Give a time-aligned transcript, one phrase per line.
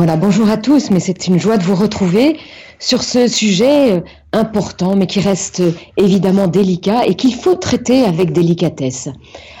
[0.00, 2.38] Voilà, bonjour à tous, mais c'est une joie de vous retrouver
[2.78, 4.00] sur ce sujet euh,
[4.32, 9.08] important, mais qui reste euh, évidemment délicat et qu'il faut traiter avec délicatesse.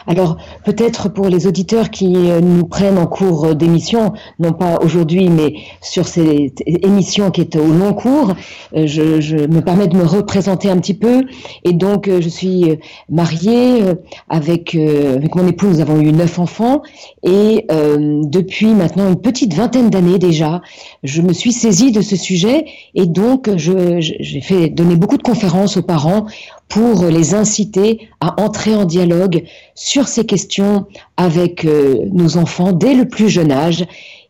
[0.06, 5.28] Alors, peut-être pour les auditeurs qui euh, nous prennent en cours d'émission, non pas aujourd'hui,
[5.28, 8.34] mais sur cette émission qui est au long cours,
[8.74, 11.22] je, je, me permets de me représenter un petit peu.
[11.64, 13.82] Et donc, je suis mariée
[14.28, 16.82] avec, avec mon époux, nous avons eu neuf enfants.
[17.22, 20.62] Et euh, depuis maintenant une petite vingtaine d'années déjà,
[21.02, 25.76] je me suis saisie de ce sujet et donc j'ai fait donner beaucoup de conférences
[25.76, 26.26] aux parents
[26.68, 30.86] pour les inciter à entrer en dialogue sur ces questions
[31.16, 33.84] avec euh, nos enfants dès le plus jeune âge.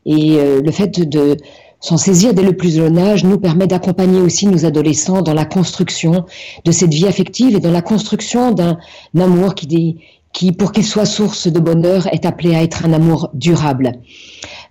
[0.06, 1.36] Et euh, le fait de
[1.80, 5.44] s'en saisir dès le plus jeune âge nous permet d'accompagner aussi nos adolescents dans la
[5.44, 6.24] construction
[6.64, 8.78] de cette vie affective et dans la construction d'un
[9.18, 9.98] amour qui,
[10.32, 13.92] qui pour qu'il soit source de bonheur, est appelé à être un amour durable.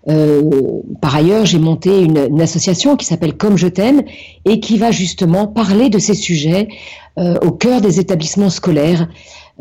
[0.09, 0.41] Euh,
[1.01, 4.01] par ailleurs, j'ai monté une, association qui s'appelle Comme je t'aime
[4.45, 6.67] et qui va justement parler de ces sujets
[7.17, 9.07] euh, au cœur des établissements scolaires,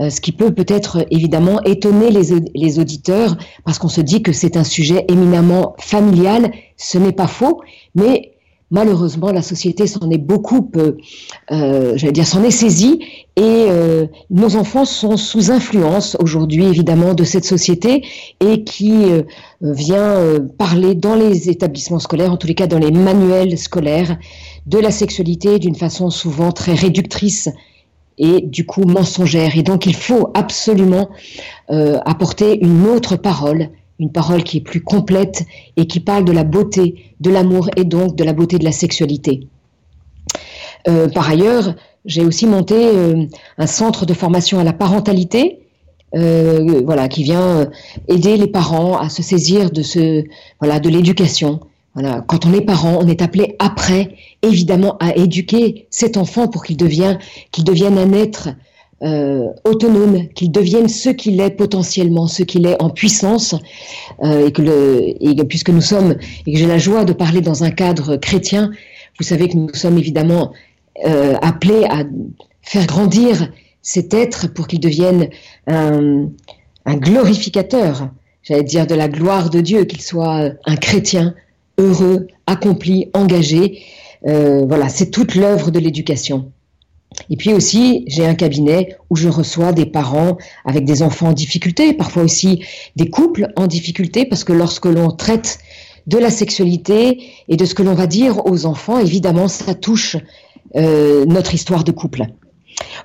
[0.00, 4.32] euh, ce qui peut peut-être évidemment étonner les, les auditeurs parce qu'on se dit que
[4.32, 6.52] c'est un sujet éminemment familial.
[6.76, 7.60] Ce n'est pas faux,
[7.94, 8.32] mais
[8.70, 10.92] malheureusement, la société s'en est beaucoup, euh,
[11.50, 13.00] euh, j'allais dire, s'en est saisie,
[13.36, 18.04] et euh, nos enfants sont sous influence aujourd'hui, évidemment, de cette société,
[18.40, 19.22] et qui euh,
[19.60, 24.18] vient parler dans les établissements scolaires, en tous les cas dans les manuels scolaires,
[24.66, 27.48] de la sexualité d'une façon souvent très réductrice
[28.18, 29.56] et du coup mensongère.
[29.56, 31.08] Et donc, il faut absolument
[31.68, 35.44] apporter une autre parole une parole qui est plus complète
[35.76, 38.72] et qui parle de la beauté, de l'amour et donc de la beauté de la
[38.72, 39.48] sexualité.
[40.86, 41.74] Euh, par ailleurs,
[42.04, 43.26] j'ai aussi monté euh,
[43.58, 45.60] un centre de formation à la parentalité,
[46.14, 47.68] euh, voilà, qui vient
[48.06, 51.60] aider les parents à se saisir de l'éducation.
[52.28, 56.76] Quand on est parent, on est appelé après, évidemment, à éduquer cet enfant pour qu'il
[56.76, 57.18] devienne
[57.98, 58.50] un être
[59.02, 63.54] euh, autonome, qu'il devienne ce qu'il est potentiellement, ce qu'il est en puissance,
[64.22, 64.50] euh,
[65.20, 68.70] et puisque nous sommes, et que j'ai la joie de parler dans un cadre chrétien,
[69.18, 70.52] vous savez que nous sommes évidemment
[71.06, 72.04] euh, appelés à
[72.62, 73.50] faire grandir
[73.82, 75.28] cet être pour qu'il devienne
[75.66, 76.28] un,
[76.84, 78.10] un glorificateur,
[78.42, 81.34] j'allais dire de la gloire de Dieu, qu'il soit un chrétien
[81.78, 83.82] heureux, accompli, engagé.
[84.26, 86.50] Euh, voilà, c'est toute l'œuvre de l'éducation.
[87.30, 91.32] Et puis aussi, j'ai un cabinet où je reçois des parents avec des enfants en
[91.32, 92.64] difficulté, parfois aussi
[92.96, 95.58] des couples en difficulté, parce que lorsque l'on traite
[96.06, 100.16] de la sexualité et de ce que l'on va dire aux enfants, évidemment, ça touche
[100.76, 102.26] euh, notre histoire de couple.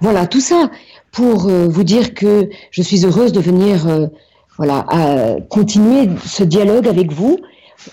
[0.02, 0.70] Voilà, tout ça
[1.12, 4.08] pour euh, vous dire que je suis heureuse de venir euh,
[4.58, 4.86] voilà,
[5.50, 7.40] continuer ce dialogue avec vous,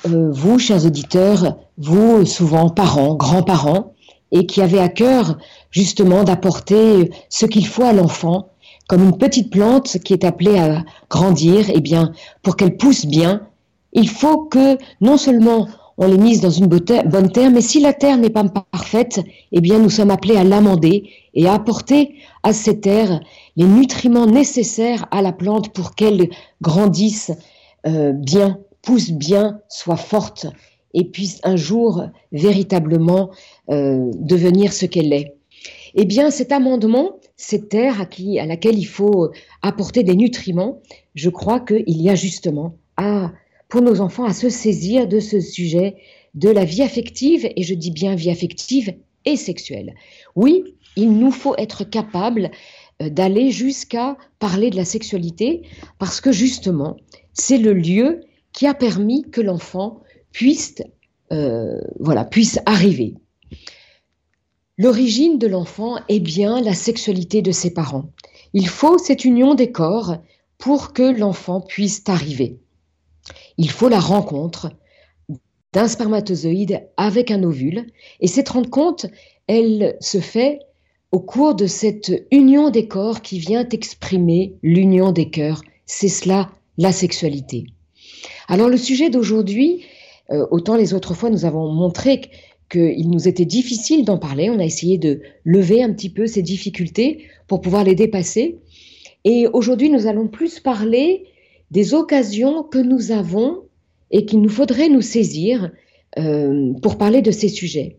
[0.04, 3.94] vous, chers auditeurs, vous, souvent parents, grands-parents,
[4.32, 5.38] et qui avez à cœur
[5.70, 8.48] justement d'apporter ce qu'il faut à l'enfant,
[8.88, 13.46] comme une petite plante qui est appelée à grandir, eh bien, pour qu'elle pousse bien,
[13.92, 17.92] il faut que non seulement on les mise dans une bonne terre, mais si la
[17.92, 19.20] terre n'est pas parfaite,
[19.52, 23.20] eh bien, nous sommes appelés à l'amender et à apporter à cette terre
[23.56, 26.30] les nutriments nécessaires à la plante pour qu'elle
[26.62, 27.32] grandisse
[27.86, 30.46] euh, bien, pousse bien, soit forte
[30.94, 33.30] et puisse un jour véritablement
[33.70, 35.34] euh, devenir ce qu'elle est.
[35.94, 39.30] Eh bien, cet amendement, cette terre à, qui, à laquelle il faut
[39.62, 40.80] apporter des nutriments,
[41.14, 43.32] je crois qu'il y a justement à,
[43.68, 45.96] pour nos enfants à se saisir de ce sujet
[46.34, 49.94] de la vie affective, et je dis bien vie affective et sexuelle.
[50.36, 50.62] Oui,
[50.96, 52.50] il nous faut être capable
[53.02, 55.62] euh, d'aller jusqu'à parler de la sexualité,
[55.98, 56.96] parce que justement,
[57.32, 58.20] c'est le lieu
[58.52, 60.02] qui a permis que l'enfant
[60.32, 60.82] puisse,
[61.32, 63.14] euh, voilà, puisse arriver.
[64.78, 68.10] L'origine de l'enfant est bien la sexualité de ses parents.
[68.54, 70.16] Il faut cette union des corps
[70.58, 72.58] pour que l'enfant puisse arriver.
[73.58, 74.70] Il faut la rencontre
[75.72, 77.86] d'un spermatozoïde avec un ovule
[78.20, 79.06] et cette rencontre,
[79.46, 80.60] elle se fait
[81.12, 85.62] au cours de cette union des corps qui vient exprimer l'union des cœurs.
[85.86, 87.66] C'est cela la sexualité.
[88.48, 89.84] Alors le sujet d'aujourd'hui,
[90.30, 92.30] autant les autres fois nous avons montré
[92.70, 94.48] qu'il nous était difficile d'en parler.
[94.48, 98.58] On a essayé de lever un petit peu ces difficultés pour pouvoir les dépasser.
[99.24, 101.26] Et aujourd'hui, nous allons plus parler
[101.70, 103.64] des occasions que nous avons
[104.10, 105.70] et qu'il nous faudrait nous saisir
[106.18, 107.96] euh, pour parler de ces sujets.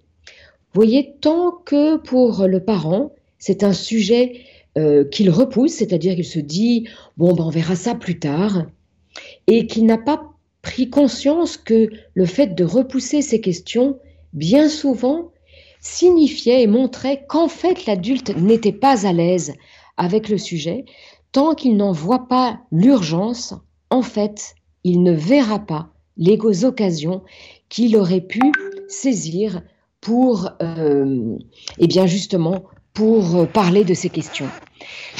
[0.73, 4.41] Vous voyez, tant que pour le parent, c'est un sujet
[4.77, 6.87] euh, qu'il repousse, c'est-à-dire qu'il se dit,
[7.17, 8.67] bon, ben, on verra ça plus tard,
[9.47, 10.30] et qu'il n'a pas
[10.61, 13.99] pris conscience que le fait de repousser ces questions,
[14.33, 15.31] bien souvent,
[15.79, 19.53] signifiait et montrait qu'en fait l'adulte n'était pas à l'aise
[19.97, 20.85] avec le sujet,
[21.31, 23.53] tant qu'il n'en voit pas l'urgence,
[23.89, 27.23] en fait, il ne verra pas les occasions
[27.69, 28.51] qu'il aurait pu
[28.87, 29.61] saisir
[30.01, 31.37] pour, euh,
[31.77, 32.63] eh bien justement,
[32.93, 34.49] pour parler de ces questions.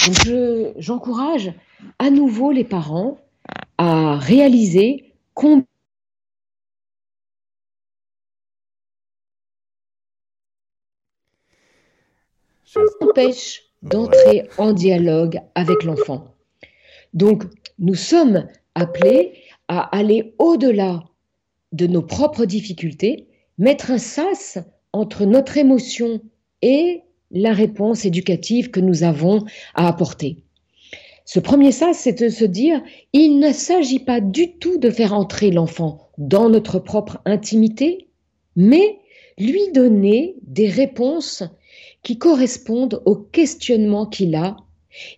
[0.06, 0.36] Donc
[0.78, 1.54] j'encourage
[2.00, 3.18] à nouveau les parents
[3.78, 5.66] à réaliser combien
[13.02, 16.36] empêche d'entrer en dialogue avec l'enfant.
[17.14, 17.44] Donc,
[17.80, 19.34] nous sommes appelés
[19.68, 21.04] à aller au-delà
[21.72, 23.28] de nos propres difficultés,
[23.58, 24.60] mettre un sas
[24.94, 26.22] entre notre émotion
[26.62, 30.44] et la réponse éducative que nous avons à apporter.
[31.34, 32.84] Ce premier sas, c'est de se dire,
[33.14, 38.10] il ne s'agit pas du tout de faire entrer l'enfant dans notre propre intimité,
[38.58, 39.00] mais
[39.38, 41.44] lui donner des réponses
[42.04, 44.58] qui correspondent au questionnement qu'il a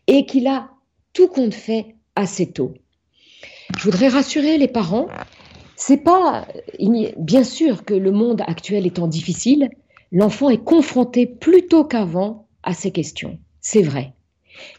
[0.05, 0.69] et qu'il a
[1.13, 2.75] tout compte fait assez tôt.
[3.75, 5.07] Je voudrais rassurer les parents,
[5.75, 6.47] c'est pas
[7.17, 9.71] bien sûr que le monde actuel étant difficile,
[10.11, 13.39] l'enfant est confronté plus tôt qu'avant à ces questions.
[13.61, 14.13] C'est vrai.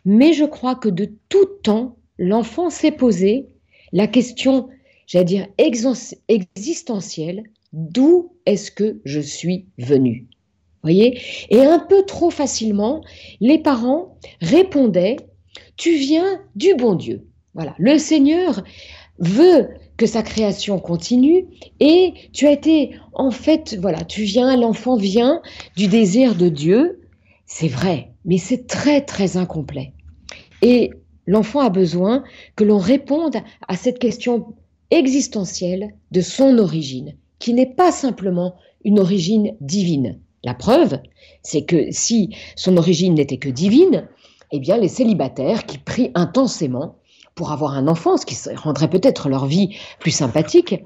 [0.05, 3.49] Mais je crois que de tout temps, l'enfant s'est posé
[3.93, 4.69] la question,
[5.07, 10.27] j'allais dire, existentielle, d'où est-ce que je suis venu
[10.85, 11.21] voyez?
[11.51, 13.03] Et un peu trop facilement,
[13.41, 15.17] les parents répondaient
[15.77, 17.27] Tu viens du bon Dieu.
[17.55, 18.63] Voilà, le Seigneur
[19.19, 21.47] veut que sa création continue
[21.79, 25.41] et tu as été en fait voilà, tu viens l'enfant vient
[25.77, 27.01] du désir de Dieu.
[27.47, 29.93] C'est vrai, mais c'est très très incomplet.
[30.63, 30.91] Et
[31.27, 32.25] l'enfant a besoin
[32.57, 33.37] que l'on réponde
[33.69, 34.55] à cette question
[34.91, 38.55] existentielle de son origine, qui n'est pas simplement
[38.85, 40.19] une origine divine.
[40.45, 40.99] La preuve,
[41.43, 44.09] c'est que si son origine n'était que divine,
[44.53, 46.97] eh bien les célibataires qui prient intensément
[47.35, 50.85] pour avoir un enfant, ce qui rendrait peut-être leur vie plus sympathique,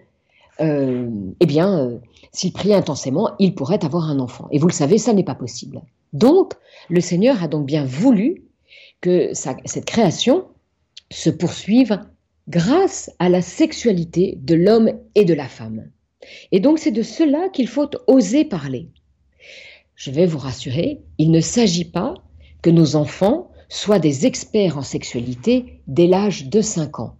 [0.61, 1.09] euh,
[1.41, 1.99] eh bien, euh,
[2.33, 4.49] s'ils prient intensément, ils pourraient avoir un enfant.
[4.51, 5.83] Et vous le savez, ça n'est pas possible.
[6.13, 6.55] Donc,
[6.89, 8.45] le Seigneur a donc bien voulu
[9.01, 10.47] que cette création
[11.11, 12.01] se poursuive
[12.49, 15.91] grâce à la sexualité de l'homme et de la femme.
[16.53, 18.89] Et donc, c'est de cela qu'il faut oser parler
[19.99, 22.15] je vais vous rassurer, il ne s'agit pas
[22.63, 27.17] que nos enfants soient des experts en sexualité dès l'âge de 5 ans.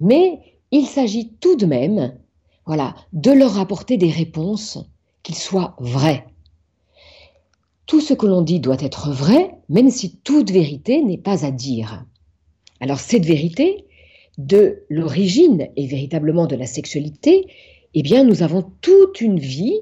[0.00, 0.38] Mais
[0.70, 2.18] il s'agit tout de même,
[2.66, 4.78] voilà, de leur apporter des réponses
[5.22, 6.26] qu'ils soient vraies.
[7.90, 11.50] Tout ce que l'on dit doit être vrai, même si toute vérité n'est pas à
[11.50, 12.04] dire.
[12.78, 13.84] Alors cette vérité
[14.38, 17.48] de l'origine et véritablement de la sexualité,
[17.94, 19.80] eh bien nous avons toute une vie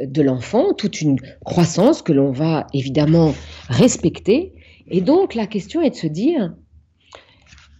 [0.00, 3.34] de l'enfant, toute une croissance que l'on va évidemment
[3.68, 4.54] respecter.
[4.86, 6.54] Et donc la question est de se dire,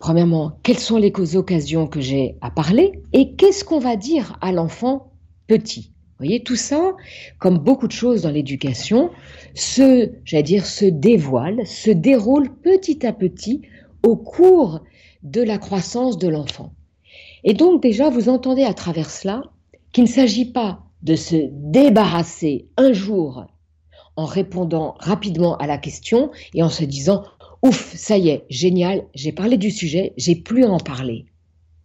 [0.00, 4.50] premièrement, quelles sont les occasions que j'ai à parler et qu'est-ce qu'on va dire à
[4.50, 5.12] l'enfant
[5.46, 5.92] petit?
[6.18, 6.94] Voyez, tout ça,
[7.38, 9.10] comme beaucoup de choses dans l'éducation,
[9.54, 13.62] se, j'allais dire, se dévoile, se déroule petit à petit
[14.02, 14.80] au cours
[15.22, 16.72] de la croissance de l'enfant.
[17.44, 19.42] Et donc déjà, vous entendez à travers cela
[19.92, 23.46] qu'il ne s'agit pas de se débarrasser un jour
[24.16, 27.22] en répondant rapidement à la question et en se disant
[27.62, 31.26] Ouf, ça y est, génial, j'ai parlé du sujet, j'ai plus à en parler.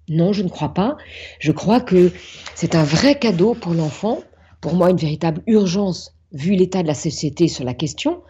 [0.09, 0.97] Non, je ne crois pas.
[1.39, 2.11] Je crois que
[2.55, 4.19] c'est un vrai cadeau pour l'enfant,
[4.61, 8.21] pour moi une véritable urgence vu l'état de la société sur la question,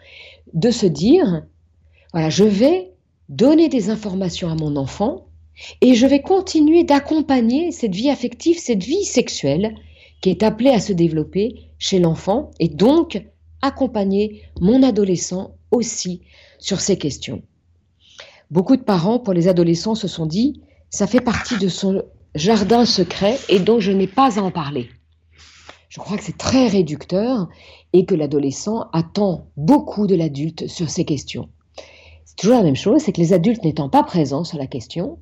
[0.52, 1.44] de se dire,
[2.12, 2.92] voilà, je vais
[3.28, 5.26] donner des informations à mon enfant
[5.80, 9.74] et je vais continuer d'accompagner cette vie affective, cette vie sexuelle
[10.20, 13.24] qui est appelé à se développer chez l'enfant et donc
[13.62, 16.22] accompagner mon adolescent aussi
[16.58, 17.42] sur ces questions.
[18.50, 20.60] Beaucoup de parents, pour les adolescents, se sont dit,
[20.94, 22.04] ça fait partie de son
[22.36, 24.90] jardin secret et donc je n'ai pas à en parler.
[25.88, 27.48] Je crois que c'est très réducteur
[27.92, 31.48] et que l'adolescent attend beaucoup de l'adulte sur ces questions.
[32.24, 35.18] C'est toujours la même chose, c'est que les adultes n'étant pas présents sur la question,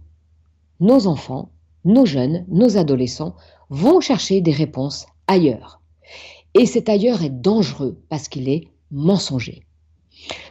[0.78, 1.52] nos enfants,
[1.86, 3.34] nos jeunes, nos adolescents
[3.70, 5.80] vont chercher des réponses ailleurs.
[6.52, 9.62] Et cet ailleurs est dangereux parce qu'il est mensonger.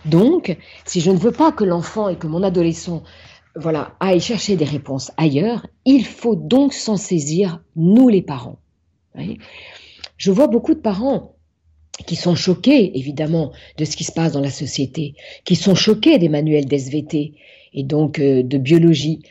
[0.06, 3.04] Donc, si je ne veux pas que l'enfant et que mon adolescent
[3.56, 8.60] voilà, aille chercher des réponses ailleurs, il faut donc s'en saisir, nous les parents.
[10.18, 11.36] Je vois beaucoup de parents
[12.06, 16.18] qui sont choqués, évidemment, de ce qui se passe dans la société, qui sont choqués
[16.18, 17.34] des manuels d'SVT
[17.74, 19.22] et donc euh, de biologie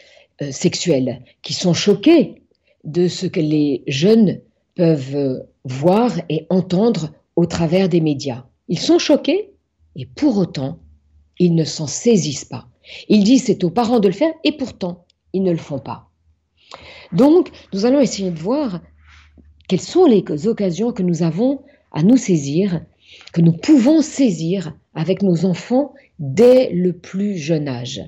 [0.43, 2.43] euh, sexuelle, qui sont choqués
[2.85, 4.41] de ce que les jeunes
[4.75, 8.45] peuvent euh, voir et entendre au travers des médias.
[8.69, 9.50] Ils sont choqués
[9.97, 10.79] et pour autant,
[11.39, 12.70] ils ne s'en saisissent pas.
[13.09, 16.11] Ils disent c'est aux parents de le faire et pourtant, ils ne le font pas.
[17.12, 18.80] Donc, nous allons essayer de voir
[19.68, 22.85] quelles sont les occasions que nous avons à nous saisir,
[23.32, 28.02] que nous pouvons saisir avec nos enfants dès le plus jeune âge.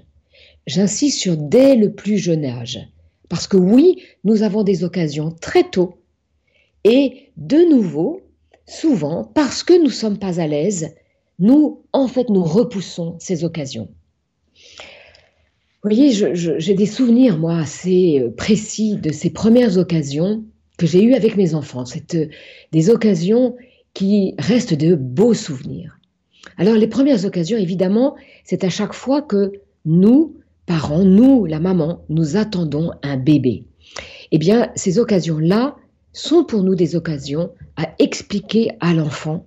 [0.66, 2.78] J'insiste sur dès le plus jeune âge,
[3.28, 5.94] parce que oui, nous avons des occasions très tôt,
[6.84, 8.20] et de nouveau,
[8.66, 10.94] souvent, parce que nous ne sommes pas à l'aise,
[11.38, 13.88] nous, en fait, nous repoussons ces occasions.
[15.82, 20.44] Vous voyez, j'ai des souvenirs, moi, assez euh, précis de ces premières occasions
[20.78, 21.84] que j'ai eues avec mes enfants.
[21.84, 22.28] C'est euh,
[22.70, 23.56] des occasions
[23.92, 25.98] qui restent de beaux souvenirs.
[26.56, 30.36] Alors, les premières occasions, évidemment, c'est à chaque fois que nous,
[30.66, 33.64] parents, nous, la maman, nous attendons un bébé.
[34.30, 35.74] Eh bien, ces occasions-là
[36.12, 39.46] sont pour nous des occasions à expliquer à l'enfant.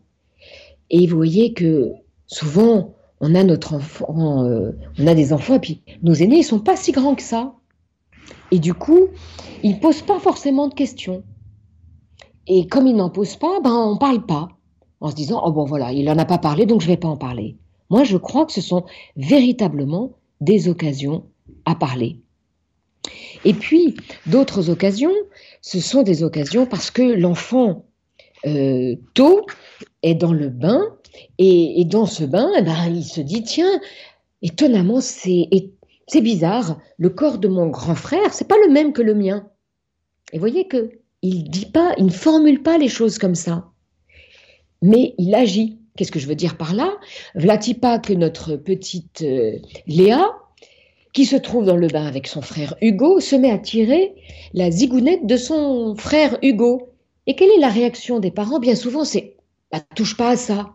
[0.89, 1.93] Et vous voyez que
[2.27, 2.93] souvent,
[3.25, 6.75] on a notre euh, on a des enfants, et puis nos aînés, ils sont pas
[6.75, 7.53] si grands que ça.
[8.51, 9.07] Et du coup,
[9.63, 11.23] ils posent pas forcément de questions.
[12.47, 14.49] Et comme ils n'en posent pas, ben on parle pas,
[15.01, 17.07] en se disant oh bon voilà, il en a pas parlé, donc je vais pas
[17.07, 17.57] en parler.
[17.89, 21.25] Moi, je crois que ce sont véritablement des occasions
[21.65, 22.19] à parler.
[23.43, 25.13] Et puis, d'autres occasions,
[25.61, 27.85] ce sont des occasions parce que l'enfant,
[28.47, 29.45] euh, tôt,
[30.01, 30.81] est dans le bain
[31.37, 33.79] et, dans ce bain, eh ben, il se dit, tiens,
[34.41, 35.49] étonnamment, c'est
[36.21, 39.47] bizarre, le corps de mon grand frère, c'est pas le même que le mien.
[40.33, 40.91] Et voyez que
[41.21, 43.71] il dit pas, il ne formule pas les choses comme ça,
[44.81, 45.79] mais il agit.
[45.97, 46.91] Qu'est-ce que je veux dire par là?
[47.35, 49.57] Vlati pas que notre petite euh,
[49.87, 50.35] Léa,
[51.13, 54.13] qui se trouve dans le bain avec son frère Hugo, se met à tirer
[54.53, 56.89] la zigounette de son frère Hugo.
[57.27, 58.59] Et quelle est la réaction des parents?
[58.59, 59.37] Bien souvent, c'est
[59.71, 60.73] bah, touche pas à ça.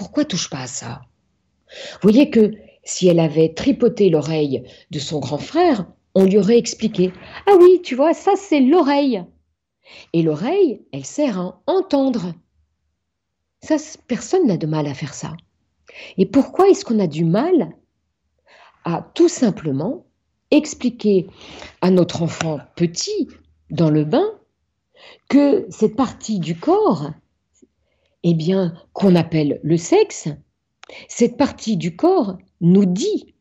[0.00, 1.02] Pourquoi touche pas à ça?
[1.68, 2.52] Vous voyez que
[2.84, 7.12] si elle avait tripoté l'oreille de son grand frère, on lui aurait expliqué
[7.46, 9.22] Ah oui, tu vois, ça c'est l'oreille.
[10.14, 12.32] Et l'oreille, elle sert à entendre.
[13.60, 13.76] Ça,
[14.08, 15.36] personne n'a de mal à faire ça.
[16.16, 17.70] Et pourquoi est-ce qu'on a du mal
[18.86, 20.06] à tout simplement
[20.50, 21.26] expliquer
[21.82, 23.28] à notre enfant petit
[23.68, 24.32] dans le bain
[25.28, 27.10] que cette partie du corps
[28.22, 30.28] eh bien, qu'on appelle le sexe,
[31.08, 33.34] cette partie du corps nous dit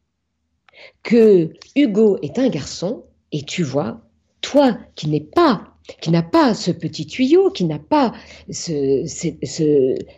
[1.03, 4.01] que Hugo est un garçon, et tu vois,
[4.41, 8.13] toi qui n'es pas, qui n'a pas ce petit tuyau, qui n'a pas
[8.50, 9.03] ce,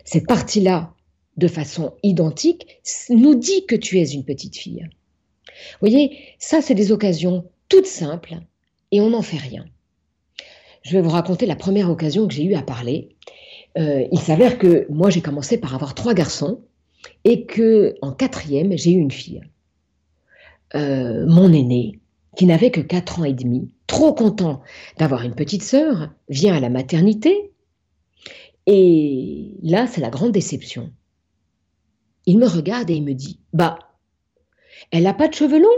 [0.04, 0.94] cette partie-là
[1.36, 2.66] de façon identique,
[3.10, 4.86] nous dit que tu es une petite fille.
[5.46, 8.36] Vous voyez, ça, c'est des occasions toutes simples,
[8.90, 9.64] et on n'en fait rien.
[10.82, 13.16] Je vais vous raconter la première occasion que j'ai eue à parler.
[13.78, 16.62] Euh, il s'avère que moi, j'ai commencé par avoir trois garçons
[17.24, 19.42] et que en quatrième, j'ai eu une fille.
[20.74, 22.00] Euh, mon aîné,
[22.36, 24.62] qui n'avait que quatre ans et demi, trop content
[24.98, 27.52] d'avoir une petite sœur, vient à la maternité.
[28.66, 30.92] Et là, c'est la grande déception.
[32.26, 33.78] Il me regarde et il me dit Bah,
[34.90, 35.68] elle n'a pas de cheveux longs?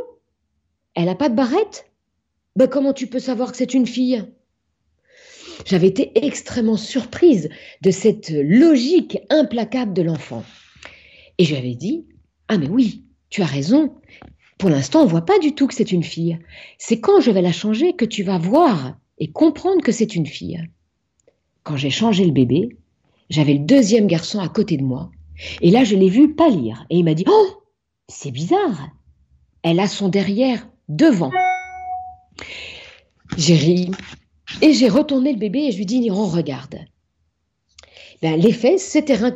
[0.95, 1.91] Elle n'a pas de barrette?
[2.57, 4.25] Bah, comment tu peux savoir que c'est une fille?
[5.67, 7.49] J'avais été extrêmement surprise
[7.83, 10.45] de cette logique implacable de l'enfant.
[11.39, 12.07] Et je lui avais dit,
[12.49, 13.95] ah mais oui, tu as raison.
[14.59, 16.39] Pour l'instant, on voit pas du tout que c'est une fille.
[16.79, 20.27] C'est quand je vais la changer que tu vas voir et comprendre que c'est une
[20.27, 20.63] fille.
[21.63, 22.77] Quand j'ai changé le bébé,
[23.31, 25.11] j'avais le deuxième garçon à côté de moi.
[25.61, 26.87] Et là, je l'ai vu pâlir.
[26.91, 27.49] Et il m'a dit, oh,
[28.09, 28.91] c'est bizarre.
[29.63, 31.31] Elle a son derrière devant.
[33.37, 33.91] J'ai ri,
[34.63, 36.79] et j'ai retourné le bébé et je lui dis, on regarde.
[38.23, 39.33] Ben, les fesses, c'est terrain.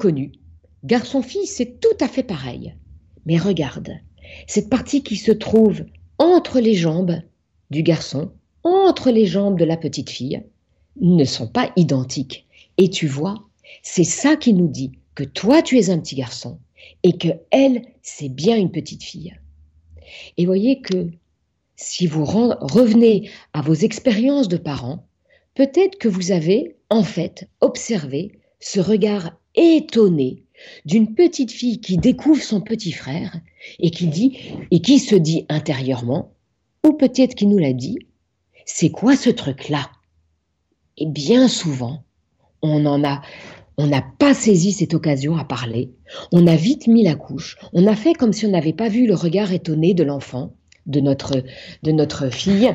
[0.84, 2.74] Garçon-fille, c'est tout à fait pareil.
[3.26, 3.90] Mais regarde,
[4.46, 5.84] cette partie qui se trouve
[6.18, 7.20] entre les jambes
[7.70, 8.32] du garçon,
[8.64, 10.42] entre les jambes de la petite fille,
[11.00, 12.46] ne sont pas identiques.
[12.76, 13.34] Et tu vois,
[13.82, 16.58] c'est ça qui nous dit que toi, tu es un petit garçon
[17.02, 19.36] et que elle, c'est bien une petite fille.
[20.36, 21.10] Et voyez que
[21.76, 25.07] si vous revenez à vos expériences de parents,
[25.58, 30.44] peut-être que vous avez en fait observé ce regard étonné
[30.84, 33.34] d'une petite fille qui découvre son petit frère
[33.80, 34.38] et qui dit
[34.70, 36.32] et qui se dit intérieurement
[36.86, 37.98] ou peut-être qui nous l'a dit
[38.66, 39.90] c'est quoi ce truc là
[40.96, 42.04] et bien souvent
[42.62, 43.20] on en a
[43.78, 45.90] on n'a pas saisi cette occasion à parler
[46.30, 49.08] on a vite mis la couche on a fait comme si on n'avait pas vu
[49.08, 50.54] le regard étonné de l'enfant
[50.86, 51.42] de notre,
[51.82, 52.70] de notre fille.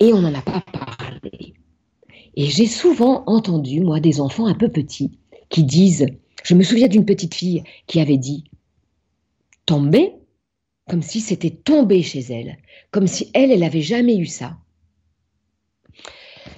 [0.00, 1.55] et on n'en a pas parlé.
[2.36, 6.06] Et j'ai souvent entendu, moi, des enfants un peu petits qui disent,
[6.44, 8.44] je me souviens d'une petite fille qui avait dit,
[9.64, 10.12] tomber,
[10.88, 12.58] comme si c'était tombé chez elle,
[12.90, 14.56] comme si elle, elle n'avait jamais eu ça.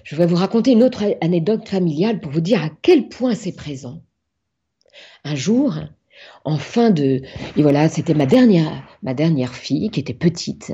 [0.02, 3.52] Je vais vous raconter une autre anecdote familiale pour vous dire à quel point c'est
[3.52, 4.02] présent.
[5.22, 5.74] Un jour,
[6.44, 7.22] en fin de...
[7.56, 10.72] Et voilà, c'était ma dernière, ma dernière fille qui était petite.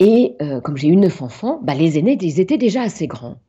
[0.00, 3.40] Et euh, comme j'ai eu neuf enfants, bah, les aînés, ils étaient déjà assez grands.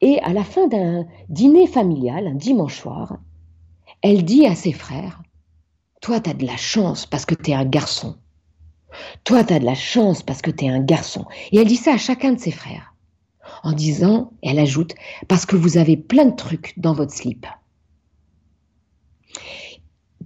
[0.00, 3.18] Et à la fin d'un dîner familial, un dimanche soir,
[4.02, 5.22] elle dit à ses frères,
[6.00, 8.16] Toi, tu as de la chance parce que tu es un garçon.
[9.24, 11.24] Toi, tu as de la chance parce que tu es un garçon.
[11.52, 12.94] Et elle dit ça à chacun de ses frères.
[13.62, 14.94] En disant, elle ajoute,
[15.28, 17.46] parce que vous avez plein de trucs dans votre slip.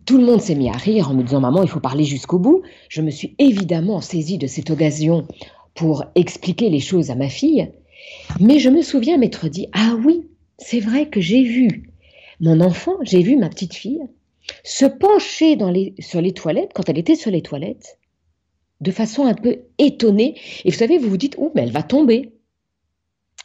[0.07, 2.38] Tout le monde s'est mis à rire en me disant Maman, il faut parler jusqu'au
[2.38, 2.62] bout.
[2.88, 5.26] Je me suis évidemment saisie de cette occasion
[5.75, 7.71] pour expliquer les choses à ma fille.
[8.41, 11.91] Mais je me souviens m'être dit Ah oui, c'est vrai que j'ai vu
[12.41, 14.03] mon enfant, j'ai vu ma petite fille
[14.63, 15.59] se pencher
[15.99, 17.99] sur les toilettes quand elle était sur les toilettes
[18.81, 20.39] de façon un peu étonnée.
[20.65, 22.33] Et vous savez, vous vous dites Oh, mais elle va tomber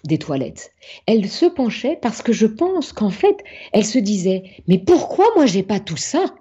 [0.04, 0.74] des toilettes.
[1.06, 3.38] Elle se penchait parce que je pense qu'en fait,
[3.72, 6.36] elle se disait Mais pourquoi moi j'ai pas tout ça?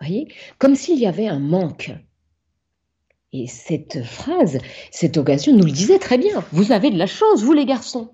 [0.00, 0.28] Voyez?
[0.58, 1.92] Comme s'il y avait un manque.
[3.42, 4.58] Et cette phrase,
[4.90, 6.44] cette occasion nous le disait très bien.
[6.52, 8.10] Vous avez de la chance, vous les garçons.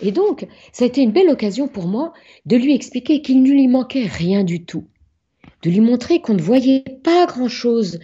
[0.00, 2.12] Et donc, ça a été une belle occasion pour moi
[2.46, 4.84] de lui expliquer qu'il ne lui manquait rien du tout.
[5.62, 8.00] De lui montrer qu'on ne voyait pas grand-chose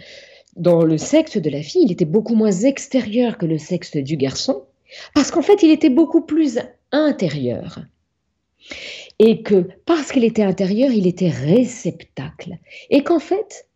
[0.55, 1.83] dans le sexe de la fille.
[1.85, 4.63] Il était beaucoup moins extérieur que le sexe du garçon.
[5.15, 6.59] Parce qu'en fait, il était beaucoup plus
[6.91, 7.79] intérieur
[9.19, 12.57] et que parce qu'il était intérieur, il était réceptacle.
[12.89, 13.67] Et qu'en fait,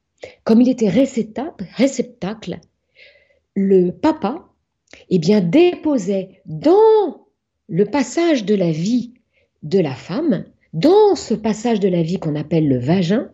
[0.43, 2.59] comme il était réceptacle,
[3.55, 4.49] le papa
[5.09, 7.25] eh bien, déposait dans
[7.67, 9.13] le passage de la vie
[9.63, 13.31] de la femme, dans ce passage de la vie qu'on appelle le vagin,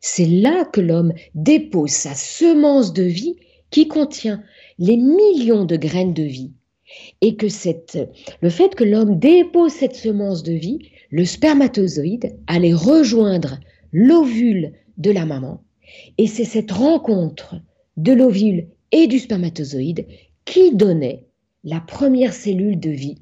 [0.00, 3.36] c'est là que l'homme dépose sa semence de vie
[3.70, 4.42] qui contient
[4.78, 6.52] les millions de graines de vie.
[7.20, 7.46] Et que
[8.40, 13.58] le fait que l'homme dépose cette semence de vie le spermatozoïde allait rejoindre
[13.92, 15.62] l'ovule de la maman.
[16.18, 17.56] Et c'est cette rencontre
[17.96, 20.06] de l'ovule et du spermatozoïde
[20.44, 21.26] qui donnait
[21.64, 23.18] la première cellule de vie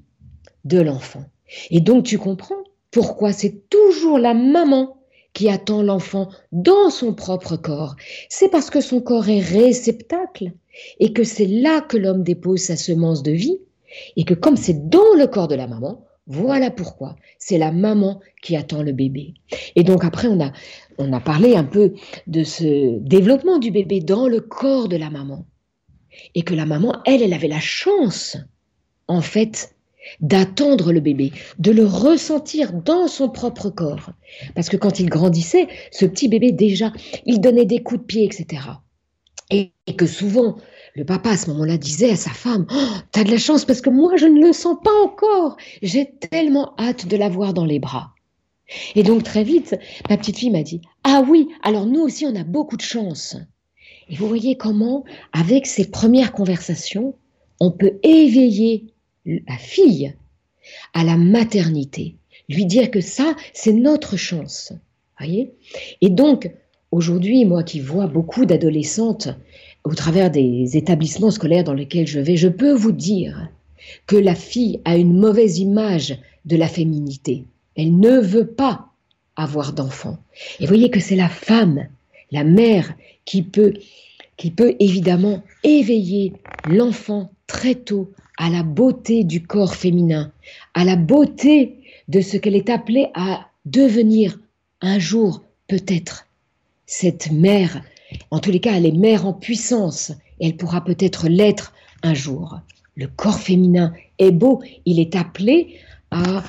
[0.65, 1.25] de l'enfant.
[1.71, 4.97] Et donc tu comprends pourquoi c'est toujours la maman
[5.33, 7.97] qui attend l'enfant dans son propre corps.
[8.29, 10.53] C'est parce que son corps est réceptacle
[10.99, 13.59] et que c'est là que l'homme dépose sa semence de vie
[14.17, 18.21] et que comme c'est dans le corps de la maman, voilà pourquoi c'est la maman
[18.43, 19.35] qui attend le bébé.
[19.77, 20.53] Et donc après, on a,
[20.99, 21.95] on a parlé un peu
[22.27, 25.47] de ce développement du bébé dans le corps de la maman.
[26.35, 28.39] Et que la maman, elle, elle avait la chance,
[29.07, 29.77] en fait,
[30.21, 34.11] d'attendre le bébé, de le ressentir dans son propre corps.
[34.55, 36.93] Parce que quand il grandissait, ce petit bébé, déjà,
[37.25, 38.63] il donnait des coups de pied, etc.
[39.51, 40.57] Et, que souvent,
[40.97, 43.83] le papa, à ce moment-là, disait à sa femme oh, T'as de la chance parce
[43.83, 45.59] que moi, je ne le sens pas encore.
[45.83, 48.15] J'ai tellement hâte de l'avoir dans les bras.
[48.95, 49.77] Et donc, très vite,
[50.09, 53.37] ma petite fille m'a dit Ah oui, alors nous aussi, on a beaucoup de chance.
[54.09, 55.05] Et vous voyez comment,
[55.35, 57.15] avec ces premières conversations,
[57.61, 58.95] on peut éveiller
[59.27, 60.15] la fille
[60.95, 62.17] à la maternité,
[62.49, 64.73] lui dire que ça, c'est notre chance.
[65.19, 65.53] Voyez?
[66.01, 66.51] Et donc,
[66.91, 69.29] aujourd'hui, moi qui vois beaucoup d'adolescentes
[69.87, 73.49] au travers des établissements scolaires dans lesquels je vais, je peux vous dire
[74.09, 77.45] que la fille a une mauvaise image de la féminité.
[77.77, 78.89] Elle ne veut pas
[79.37, 80.19] avoir d'enfants.
[80.59, 81.87] Et voyez que c'est la femme,
[82.33, 82.95] la mère,
[83.25, 83.75] qui peut,
[84.37, 86.33] qui peut évidemment éveiller
[86.69, 90.33] l'enfant très tôt à la beauté du corps féminin,
[90.75, 91.77] à la beauté
[92.09, 94.41] de ce qu'elle est appelée à devenir
[94.81, 96.27] un jour peut-être.
[96.87, 97.83] Cette mère
[98.31, 102.15] en tous les cas, elle est mère en puissance et elle pourra peut-être l'être un
[102.15, 102.61] jour.
[102.95, 105.77] Le corps féminin est beau, il est appelé
[106.11, 106.43] à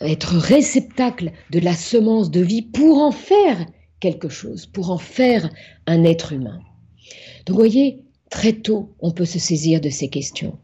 [0.00, 3.66] être réceptacle de la semence de vie pour en faire
[4.00, 5.50] quelque chose, pour en faire
[5.86, 6.60] un être humain.
[7.46, 10.58] Donc, vous voyez, très tôt, on peut se saisir de ces questions.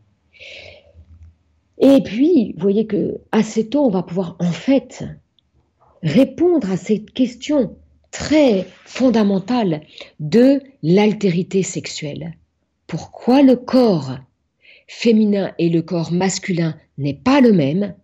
[1.78, 5.04] Et puis, vous voyez que assez tôt, on va pouvoir en fait
[6.02, 7.76] répondre à cette question
[8.14, 9.82] très fondamentale
[10.20, 12.34] de l'altérité sexuelle.
[12.86, 14.16] Pourquoi le corps
[14.86, 17.96] féminin et le corps masculin n'est pas le même?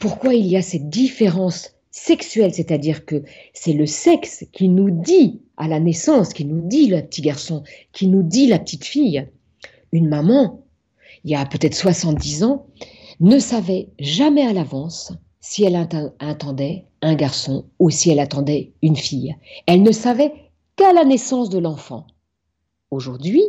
[0.00, 3.22] Pourquoi il y a cette différence sexuelle, c'est-à-dire que
[3.54, 7.62] c'est le sexe qui nous dit à la naissance, qui nous dit le petit garçon,
[7.92, 9.28] qui nous dit la petite fille,
[9.92, 10.64] une maman,
[11.24, 12.66] il y a peut-être 70 ans,
[13.20, 18.96] ne savait jamais à l'avance si elle attendait un garçon ou si elle attendait une
[18.96, 19.36] fille.
[19.66, 20.32] Elle ne savait
[20.76, 22.06] qu'à la naissance de l'enfant.
[22.90, 23.42] Aujourd'hui,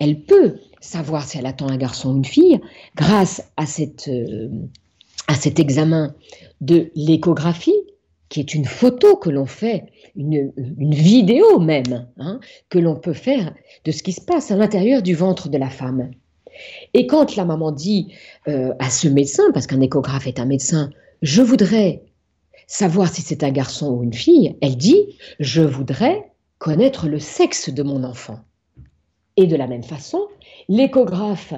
[0.00, 2.60] elle peut savoir si elle attend un garçon ou une fille
[2.96, 3.64] grâce à,
[4.08, 4.48] euh,
[5.28, 6.14] à cet examen
[6.60, 7.80] de l'échographie,
[8.28, 10.52] qui est une photo que l'on fait, une,
[10.90, 15.14] vidéo même, hein, que l'on peut faire de ce qui se passe à l'intérieur du
[15.14, 16.10] ventre de la femme.
[16.94, 18.12] Et quand la maman dit
[18.48, 20.90] euh, à ce médecin, parce qu'un échographe est un médecin,
[21.22, 22.02] je voudrais
[22.66, 27.70] savoir si c'est un garçon ou une fille, elle dit, je voudrais connaître le sexe
[27.70, 28.40] de mon enfant.
[29.36, 30.26] Et de la même façon,
[30.68, 31.54] l'échographe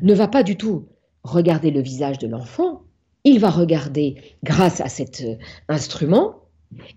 [0.00, 0.86] ne va pas du tout
[1.24, 2.82] regarder le visage de l'enfant,
[3.24, 5.36] il va regarder, grâce à cet euh,
[5.68, 6.36] instrument,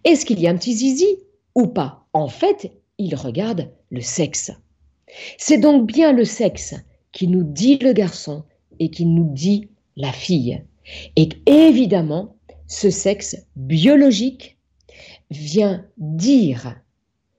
[0.04, 1.20] est-ce qu'il y a un petit zizi
[1.56, 4.52] ou pas En fait, il regarde le sexe.
[5.38, 6.76] C'est donc bien le sexe
[7.12, 8.44] qui nous dit le garçon
[8.80, 10.64] et qui nous dit la fille.
[11.16, 12.36] Et évidemment,
[12.68, 14.58] ce sexe biologique
[15.30, 16.80] vient dire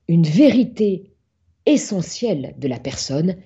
[0.08, 1.10] une vérité
[1.66, 3.36] essentielle de la personne,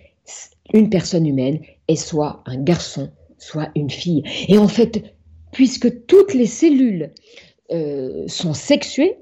[0.74, 4.22] une personne humaine est soit un garçon, soit une fille.
[4.48, 5.14] Et en fait,
[5.52, 7.12] puisque toutes les cellules
[7.70, 9.18] euh, sont sexuées,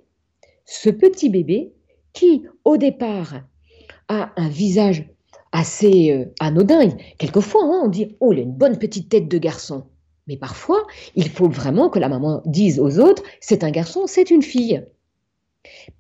[0.65, 1.73] ce petit bébé,
[2.13, 3.43] qui au départ
[4.09, 5.09] a un visage
[5.53, 9.39] assez euh, anodin, quelquefois hein, on dit Oh, il a une bonne petite tête de
[9.39, 9.87] garçon.
[10.27, 14.31] Mais parfois, il faut vraiment que la maman dise aux autres C'est un garçon, c'est
[14.31, 14.85] une fille.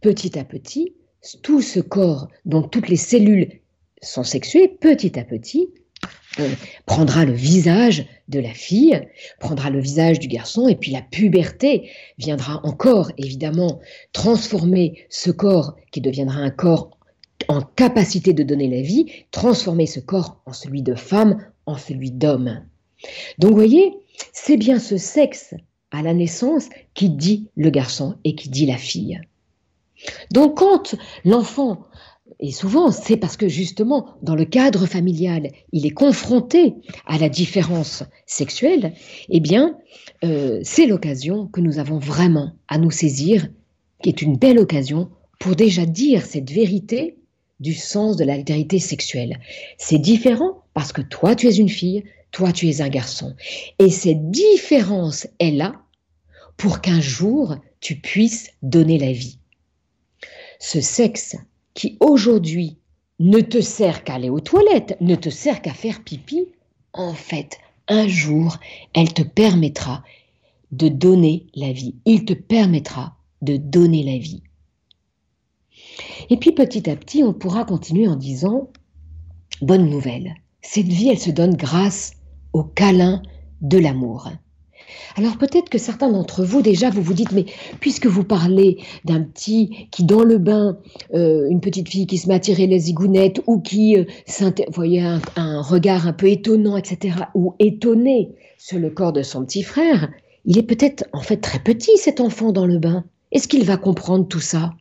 [0.00, 0.94] Petit à petit,
[1.42, 3.60] tout ce corps, dont toutes les cellules
[4.02, 5.68] sont sexuées, petit à petit,
[6.38, 6.48] euh,
[6.84, 9.00] prendra le visage de la fille,
[9.40, 13.80] prendra le visage du garçon, et puis la puberté viendra encore, évidemment,
[14.12, 16.95] transformer ce corps qui deviendra un corps
[17.48, 22.10] en capacité de donner la vie, transformer ce corps en celui de femme, en celui
[22.10, 22.62] d'homme.
[23.38, 23.94] Donc vous voyez,
[24.32, 25.54] c'est bien ce sexe
[25.90, 29.20] à la naissance qui dit le garçon et qui dit la fille.
[30.32, 31.86] Donc quand l'enfant,
[32.40, 36.74] et souvent c'est parce que justement dans le cadre familial, il est confronté
[37.06, 38.94] à la différence sexuelle,
[39.30, 39.78] eh bien
[40.24, 43.48] euh, c'est l'occasion que nous avons vraiment à nous saisir,
[44.02, 47.16] qui est une belle occasion pour déjà dire cette vérité
[47.60, 49.38] du sens de l'altérité sexuelle.
[49.78, 53.34] C'est différent parce que toi tu es une fille, toi tu es un garçon.
[53.78, 55.74] Et cette différence est là
[56.56, 59.38] pour qu'un jour tu puisses donner la vie
[60.58, 61.36] ce sexe
[61.74, 62.78] qui aujourd'hui
[63.18, 66.48] ne te sert qu'à aller aux toilettes, ne te sert qu'à faire pipi,
[66.92, 68.58] en fait, un jour,
[68.94, 70.02] elle te permettra
[70.72, 71.94] de donner la vie.
[72.04, 74.42] Il te permettra de donner la vie.
[76.30, 78.70] Et puis petit à petit, on pourra continuer en disant,
[79.62, 82.12] bonne nouvelle, cette vie, elle se donne grâce
[82.52, 83.22] au câlin
[83.60, 84.30] de l'amour.
[85.16, 87.46] Alors peut-être que certains d'entre vous, déjà, vous vous dites, mais
[87.80, 90.78] puisque vous parlez d'un petit qui, dans le bain,
[91.14, 94.04] euh, une petite fille qui se met à tirer les zigounettes ou qui, euh,
[94.40, 99.62] un, un, regard un peu étonnant, etc., ou étonné sur le corps de son petit
[99.62, 100.10] frère,
[100.44, 103.04] il est peut-être en fait très petit, cet enfant dans le bain.
[103.32, 104.72] Est-ce qu'il va comprendre tout ça?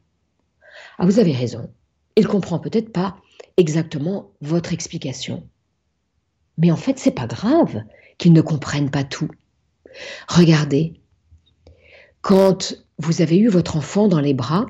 [0.98, 1.70] Ah, vous avez raison.
[2.16, 3.18] Il comprend peut-être pas
[3.58, 5.48] exactement votre explication.
[6.58, 7.82] Mais en fait, c'est pas grave
[8.18, 9.30] qu'il ne comprenne pas tout.
[10.28, 11.02] Regardez,
[12.22, 14.66] quand vous avez eu votre enfant dans les bras,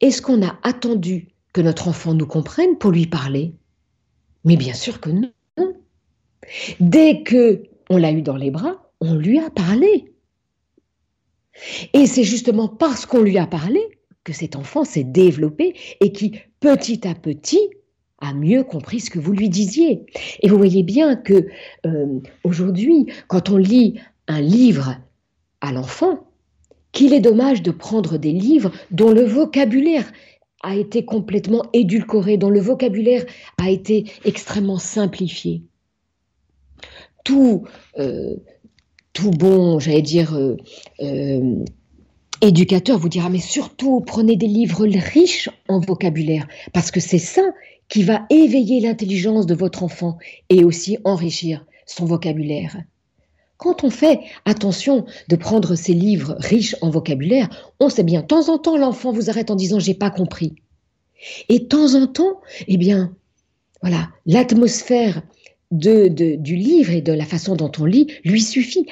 [0.00, 3.54] est-ce qu'on a attendu que notre enfant nous comprenne pour lui parler?
[4.44, 5.32] Mais bien sûr que non.
[6.80, 10.12] Dès que on l'a eu dans les bras, on lui a parlé.
[11.92, 13.80] Et c'est justement parce qu'on lui a parlé
[14.24, 17.70] que cet enfant s'est développé et qui, petit à petit,
[18.20, 20.04] a mieux compris ce que vous lui disiez.
[20.40, 21.46] Et vous voyez bien que
[21.86, 24.96] euh, aujourd'hui, quand on lit un livre
[25.60, 26.26] à l'enfant,
[26.92, 30.10] qu'il est dommage de prendre des livres dont le vocabulaire
[30.62, 33.24] a été complètement édulcoré, dont le vocabulaire
[33.58, 35.62] a été extrêmement simplifié.
[37.24, 37.64] Tout,
[37.98, 38.36] euh,
[39.12, 40.56] tout bon, j'allais dire, euh,
[42.40, 47.42] éducateur vous dira, mais surtout prenez des livres riches en vocabulaire, parce que c'est ça
[47.88, 52.76] qui va éveiller l'intelligence de votre enfant et aussi enrichir son vocabulaire.
[53.56, 57.48] Quand on fait attention de prendre ces livres riches en vocabulaire,
[57.78, 60.54] on sait bien, de temps en temps, l'enfant vous arrête en disant j'ai pas compris.
[61.50, 63.14] Et de temps en temps, eh bien,
[63.82, 65.22] voilà, l'atmosphère
[65.70, 68.86] de, du livre et de la façon dont on lit lui suffit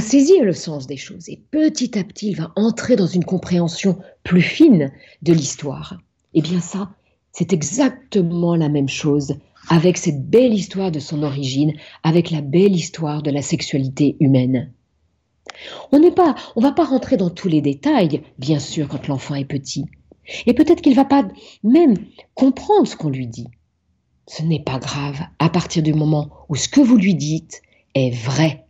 [0.00, 1.28] saisir le sens des choses.
[1.28, 5.98] Et petit à petit, il va entrer dans une compréhension plus fine de l'histoire.
[6.34, 6.90] Eh bien ça,
[7.32, 9.36] c'est exactement la même chose
[9.68, 14.72] avec cette belle histoire de son origine, avec la belle histoire de la sexualité humaine.
[15.92, 19.34] On n'est pas, on va pas rentrer dans tous les détails, bien sûr, quand l'enfant
[19.34, 19.86] est petit.
[20.46, 21.26] Et peut-être qu'il va pas
[21.62, 21.94] même
[22.34, 23.48] comprendre ce qu'on lui dit.
[24.28, 27.62] Ce n'est pas grave à partir du moment où ce que vous lui dites
[27.94, 28.65] est vrai.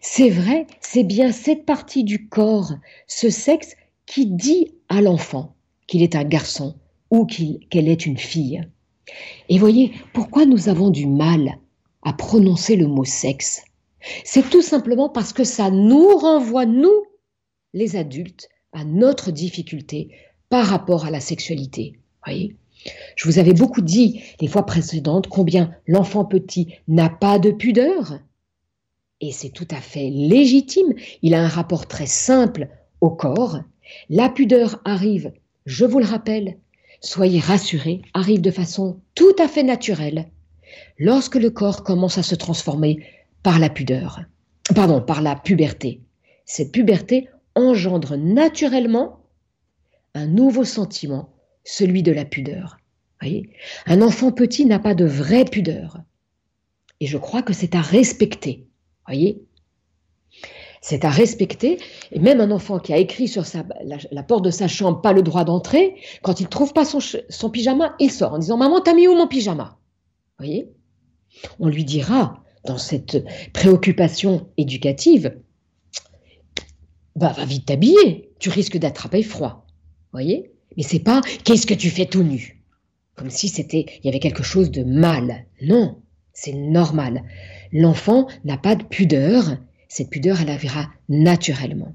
[0.00, 2.72] C'est vrai, c'est bien cette partie du corps,
[3.06, 3.74] ce sexe,
[4.06, 5.54] qui dit à l'enfant
[5.86, 6.76] qu'il est un garçon
[7.10, 8.62] ou qu'elle est une fille.
[9.48, 11.58] Et voyez, pourquoi nous avons du mal
[12.02, 13.62] à prononcer le mot sexe?
[14.24, 17.04] C'est tout simplement parce que ça nous renvoie, nous,
[17.72, 20.10] les adultes, à notre difficulté
[20.48, 21.98] par rapport à la sexualité.
[22.24, 22.56] Voyez?
[23.16, 28.18] Je vous avais beaucoup dit les fois précédentes combien l'enfant petit n'a pas de pudeur.
[29.22, 30.94] Et c'est tout à fait légitime.
[31.22, 32.68] Il a un rapport très simple
[33.00, 33.60] au corps.
[34.10, 35.32] La pudeur arrive,
[35.64, 36.58] je vous le rappelle,
[37.00, 40.28] soyez rassurés, arrive de façon tout à fait naturelle
[40.98, 43.06] lorsque le corps commence à se transformer
[43.44, 44.22] par la pudeur,
[44.74, 46.00] pardon, par la puberté.
[46.44, 49.20] Cette puberté engendre naturellement
[50.14, 51.32] un nouveau sentiment,
[51.64, 52.78] celui de la pudeur.
[53.20, 53.50] Voyez?
[53.86, 55.98] Un enfant petit n'a pas de vraie pudeur.
[56.98, 58.66] Et je crois que c'est à respecter.
[59.12, 59.44] Voyez?
[60.80, 61.78] C'est à respecter.
[62.12, 63.44] Et même un enfant qui a écrit sur
[64.10, 67.50] la, porte de sa chambre pas le droit d'entrer, quand il trouve pas son, son,
[67.50, 69.78] pyjama, il sort en disant Maman, t'as mis où mon pyjama?
[70.38, 70.72] Vous voyez?
[71.60, 73.22] On lui dira, dans cette
[73.52, 75.38] préoccupation éducative,
[77.14, 79.66] bah, va vite t'habiller, tu risques d'attraper froid.
[80.12, 80.52] Vous voyez?
[80.76, 82.64] Mais c'est pas Qu'est-ce que tu fais tout nu?
[83.14, 85.44] Comme si c'était il y avait quelque chose de mal.
[85.60, 86.00] Non,
[86.32, 87.22] c'est normal.
[87.72, 89.56] L'enfant n'a pas de pudeur
[89.92, 91.94] cette pudeur, elle arrivera naturellement.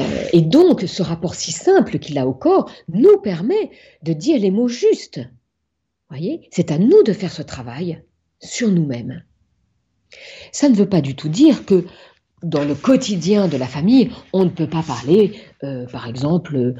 [0.00, 3.70] Euh, et donc, ce rapport si simple qu'il a au corps nous permet
[4.02, 5.20] de dire les mots justes.
[6.10, 8.04] Voyez, c'est à nous de faire ce travail
[8.38, 9.24] sur nous-mêmes.
[10.52, 11.86] Ça ne veut pas du tout dire que
[12.44, 15.32] dans le quotidien de la famille, on ne peut pas parler,
[15.64, 16.74] euh, par exemple, euh,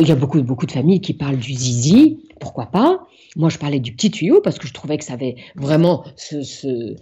[0.00, 3.06] il y a beaucoup, beaucoup de familles qui parlent du zizi, pourquoi pas
[3.36, 6.94] Moi, je parlais du petit tuyau parce que je trouvais que ça avait vraiment euh,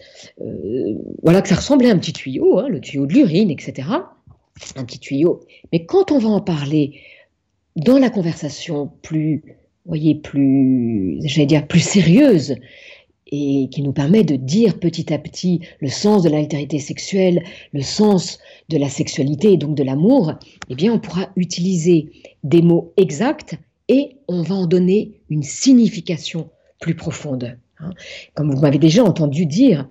[1.22, 3.88] voilà, que ça ressemblait à un petit tuyau, hein, le tuyau de l'urine, etc.
[4.76, 5.40] Un petit tuyau.
[5.72, 7.00] Mais quand on va en parler
[7.76, 9.42] dans la conversation plus,
[9.87, 12.54] voyez, plus, j'allais dire, plus sérieuse,
[13.35, 17.42] et qui nous permet de dire petit à petit le sens de l'altérité sexuelle,
[17.73, 20.35] le sens de la sexualité et donc de l'amour,
[20.70, 22.12] eh bien, on pourra utiliser
[22.44, 26.49] des mots exacts et on va en donner une signification
[26.81, 27.59] plus profonde.
[27.81, 27.90] Hein.
[28.35, 29.88] Comme vous m'avez déjà entendu dire,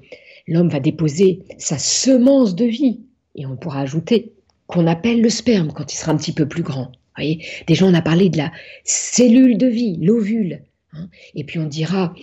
[0.47, 3.01] l'homme va déposer sa semence de vie
[3.36, 4.34] et on pourra ajouter
[4.67, 6.91] qu'on appelle le sperme quand il sera un petit peu plus grand.
[7.15, 8.51] Voyez Déjà, on a parlé de la
[8.86, 10.62] cellule de vie, l'ovule.
[10.95, 11.10] Hein.
[11.34, 12.13] et puis on dira,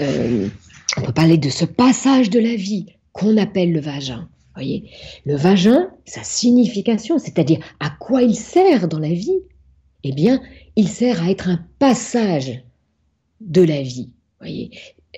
[0.00, 0.48] euh,
[0.98, 4.28] on peut parler de ce passage de la vie qu'on appelle le vagin.
[4.54, 4.90] Voyez
[5.24, 9.40] le vagin, sa signification, c'est-à-dire à quoi il sert dans la vie,
[10.02, 10.40] eh bien,
[10.74, 12.64] il sert à être un passage
[13.40, 14.10] de la vie.
[14.40, 14.70] Voyez,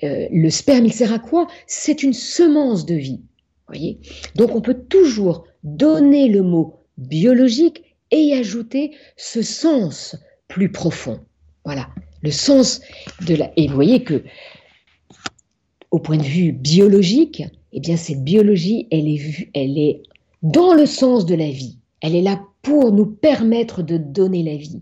[0.03, 1.47] euh, le sperme, il sert à quoi?
[1.65, 3.21] C'est une semence de vie.
[3.67, 3.99] Voyez,
[4.35, 10.15] donc on peut toujours donner le mot biologique et y ajouter ce sens
[10.47, 11.21] plus profond.
[11.65, 11.89] Voilà,
[12.21, 12.81] le sens
[13.25, 13.51] de la.
[13.55, 14.23] Et vous voyez que,
[15.91, 20.01] au point de vue biologique, eh bien cette biologie, elle est, elle est
[20.41, 21.77] dans le sens de la vie.
[22.01, 24.81] Elle est là pour nous permettre de donner la vie.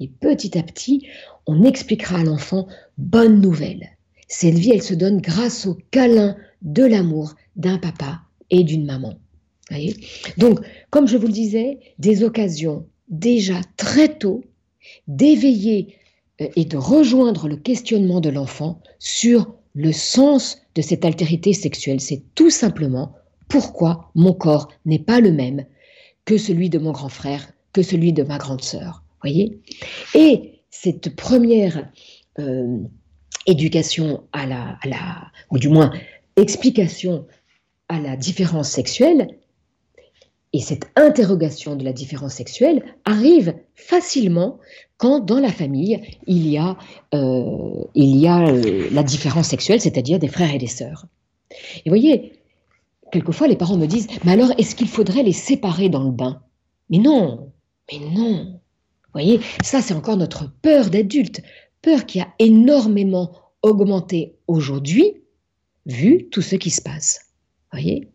[0.00, 1.06] Et petit à petit,
[1.46, 2.66] on expliquera à l'enfant,
[2.98, 3.90] bonne nouvelle.
[4.28, 9.14] Cette vie, elle se donne grâce au câlin de l'amour d'un papa et d'une maman.
[10.38, 14.42] Donc, comme je vous le disais, des occasions déjà très tôt
[15.08, 15.96] d'éveiller
[16.40, 22.00] euh, et de rejoindre le questionnement de l'enfant sur le sens de cette altérité sexuelle.
[22.00, 23.14] C'est tout simplement
[23.48, 25.64] pourquoi mon corps n'est pas le même
[26.24, 29.02] que celui de mon grand frère, que celui de ma grande sœur.
[29.20, 29.60] Voyez?
[30.14, 31.88] Et cette première
[32.38, 32.78] euh,
[33.46, 35.92] éducation à la, à la, ou du moins
[36.36, 37.26] explication
[37.88, 39.28] à la différence sexuelle,
[40.54, 44.60] et cette interrogation de la différence sexuelle arrive facilement
[44.96, 46.76] quand dans la famille il y a,
[47.14, 51.06] euh, il y a euh, la différence sexuelle, c'est-à-dire des frères et des sœurs.
[51.50, 52.32] Et vous voyez,
[53.12, 56.42] quelquefois les parents me disent, mais alors est-ce qu'il faudrait les séparer dans le bain?
[56.90, 57.52] Mais non,
[57.90, 58.44] mais non.
[58.44, 61.42] Vous voyez, ça c'est encore notre peur d'adulte,
[61.82, 65.22] peur qui a énormément augmenté aujourd'hui,
[65.86, 67.20] vu tout ce qui se passe.
[67.72, 68.08] Vous voyez?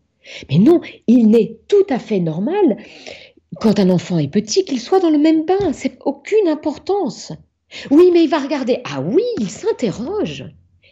[0.48, 2.76] Mais non, il n'est tout à fait normal,
[3.58, 5.72] quand un enfant est petit, qu'il soit dans le même bain.
[5.72, 7.32] C'est aucune importance.
[7.90, 8.80] Oui, mais il va regarder.
[8.84, 10.44] Ah oui, il s'interroge,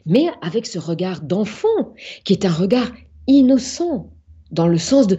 [0.07, 1.95] mais avec ce regard d'enfant,
[2.25, 2.91] qui est un regard
[3.27, 4.11] innocent,
[4.51, 5.19] dans le sens de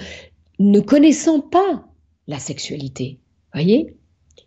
[0.60, 1.86] ne connaissant pas
[2.28, 3.20] la sexualité.
[3.54, 3.96] Voyez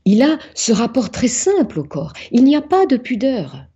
[0.04, 2.12] Il a ce rapport très simple au corps.
[2.30, 3.66] Il n'y a pas de pudeur.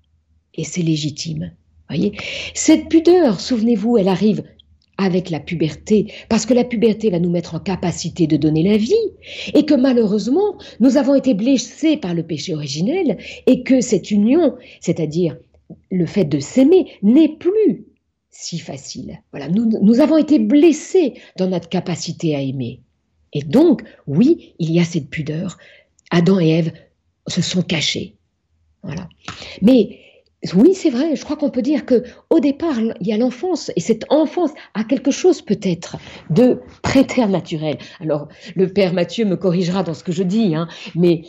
[0.54, 1.52] Et c'est légitime.
[1.88, 2.16] Voyez
[2.54, 4.42] Cette pudeur, souvenez-vous, elle arrive
[4.98, 8.76] avec la puberté, parce que la puberté va nous mettre en capacité de donner la
[8.76, 8.94] vie,
[9.54, 14.56] et que malheureusement, nous avons été blessés par le péché originel, et que cette union,
[14.80, 15.36] c'est-à-dire
[15.90, 17.86] le fait de s'aimer, n'est plus
[18.30, 19.20] si facile.
[19.32, 22.80] Voilà, nous, nous avons été blessés dans notre capacité à aimer.
[23.32, 25.58] Et donc, oui, il y a cette pudeur.
[26.10, 26.72] Adam et Ève
[27.26, 28.14] se sont cachés.
[28.82, 29.08] Voilà.
[29.62, 29.98] Mais
[30.54, 31.16] oui, c'est vrai.
[31.16, 34.50] Je crois qu'on peut dire que au départ, il y a l'enfance et cette enfance
[34.74, 35.96] a quelque chose peut-être
[36.30, 37.78] de préternaturel.
[38.00, 41.22] Alors, le père Mathieu me corrigera dans ce que je dis, hein, mais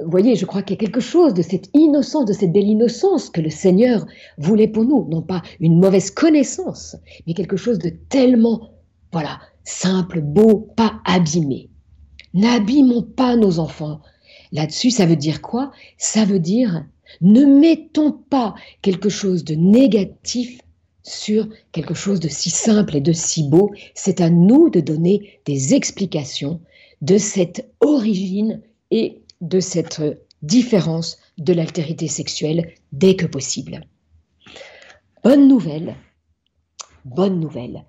[0.00, 2.68] vous voyez, je crois qu'il y a quelque chose de cette innocence, de cette belle
[2.68, 4.06] innocence que le Seigneur
[4.38, 8.70] voulait pour nous, non pas une mauvaise connaissance, mais quelque chose de tellement,
[9.12, 11.70] voilà, simple, beau, pas abîmé.
[12.34, 14.00] N'abîmons pas nos enfants.
[14.52, 15.70] Là-dessus, ça veut dire quoi?
[15.98, 16.84] Ça veut dire
[17.20, 20.60] ne mettons pas quelque chose de négatif
[21.02, 23.72] sur quelque chose de si simple et de si beau.
[23.94, 26.60] C'est à nous de donner des explications
[27.00, 30.00] de cette origine et de cette
[30.42, 33.84] différence de l'altérité sexuelle dès que possible.
[35.24, 35.96] Bonne nouvelle,
[37.04, 37.84] bonne nouvelle,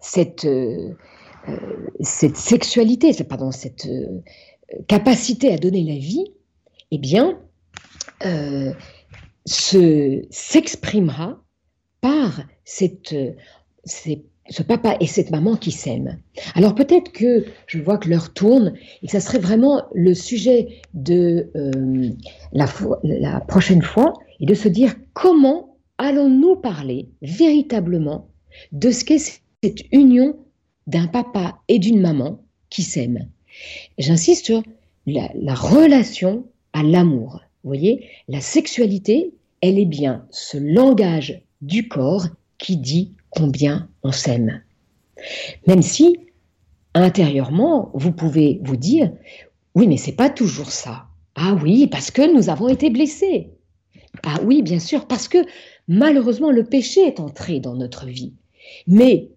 [0.00, 0.94] cette, euh,
[1.48, 4.20] euh, cette sexualité, pardon, cette euh,
[4.86, 6.24] capacité à donner la vie,
[6.90, 7.38] eh bien,
[9.46, 11.42] s'exprimera
[12.00, 13.14] par cette,
[13.86, 16.18] ce papa et cette maman qui s'aiment.
[16.54, 20.80] Alors peut-être que je vois que l'heure tourne et que ça serait vraiment le sujet
[20.92, 22.10] de euh,
[22.52, 22.66] la,
[23.02, 28.28] la prochaine fois et de se dire comment allons-nous parler véritablement
[28.72, 29.18] de ce qu'est
[29.62, 30.36] cette union
[30.86, 33.28] d'un papa et d'une maman qui s'aiment.
[33.98, 34.62] J'insiste sur
[35.06, 37.40] la relation à l'amour.
[37.64, 42.26] Voyez, la sexualité, elle est bien ce langage du corps
[42.58, 44.62] qui dit combien on s'aime.
[45.66, 46.18] Même si,
[46.92, 49.10] intérieurement, vous pouvez vous dire,
[49.74, 51.06] oui, mais c'est pas toujours ça.
[51.34, 53.50] Ah oui, parce que nous avons été blessés.
[54.22, 55.38] Ah oui, bien sûr, parce que
[55.88, 58.34] malheureusement le péché est entré dans notre vie.
[58.86, 59.30] Mais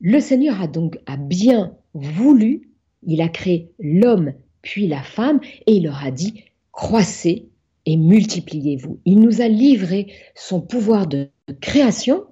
[0.00, 2.70] le Seigneur a donc a bien voulu,
[3.02, 6.44] il a créé l'homme puis la femme et il leur a dit
[6.76, 7.48] croissez
[7.86, 9.00] et multipliez-vous.
[9.04, 12.26] Il nous a livré son pouvoir de création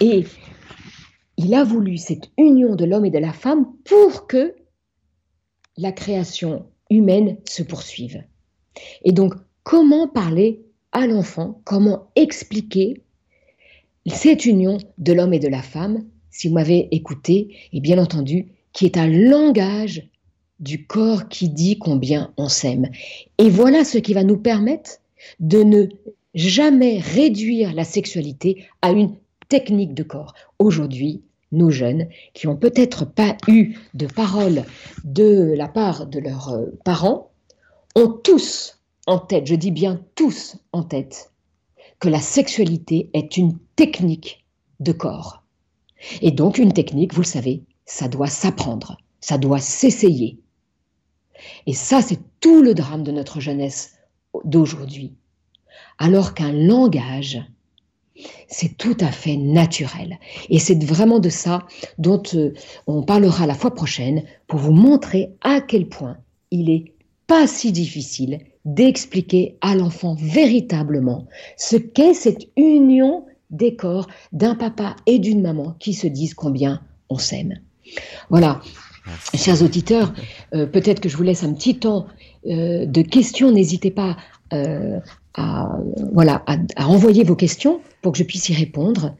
[0.00, 0.24] et
[1.36, 4.54] il a voulu cette union de l'homme et de la femme pour que
[5.76, 8.24] la création humaine se poursuive.
[9.04, 13.02] Et donc, comment parler à l'enfant, comment expliquer
[14.06, 18.52] cette union de l'homme et de la femme, si vous m'avez écouté, et bien entendu,
[18.72, 20.08] qui est un langage
[20.60, 22.88] du corps qui dit combien on s'aime.
[23.38, 24.98] Et voilà ce qui va nous permettre
[25.40, 25.86] de ne
[26.34, 29.14] jamais réduire la sexualité à une
[29.48, 30.34] technique de corps.
[30.58, 34.64] Aujourd'hui, nos jeunes qui ont peut-être pas eu de parole
[35.04, 37.30] de la part de leurs euh, parents
[37.94, 41.32] ont tous en tête, je dis bien tous en tête,
[41.98, 44.44] que la sexualité est une technique
[44.80, 45.42] de corps.
[46.20, 50.38] Et donc une technique, vous le savez, ça doit s'apprendre, ça doit s'essayer.
[51.66, 53.94] Et ça, c'est tout le drame de notre jeunesse
[54.44, 55.14] d'aujourd'hui.
[55.98, 57.40] Alors qu'un langage,
[58.48, 60.18] c'est tout à fait naturel.
[60.48, 61.66] Et c'est vraiment de ça
[61.98, 62.52] dont euh,
[62.86, 66.18] on parlera la fois prochaine pour vous montrer à quel point
[66.50, 66.92] il est
[67.26, 74.96] pas si difficile d'expliquer à l'enfant véritablement ce qu'est cette union des corps d'un papa
[75.06, 77.60] et d'une maman qui se disent combien on s'aime.
[78.30, 78.60] Voilà.
[79.34, 80.12] Chers auditeurs,
[80.54, 82.06] euh, peut-être que je vous laisse un petit temps
[82.46, 83.50] euh, de questions.
[83.50, 84.16] N'hésitez pas
[84.50, 85.78] à,
[86.12, 89.14] voilà, à, envoyer vos questions pour que je puisse y répondre.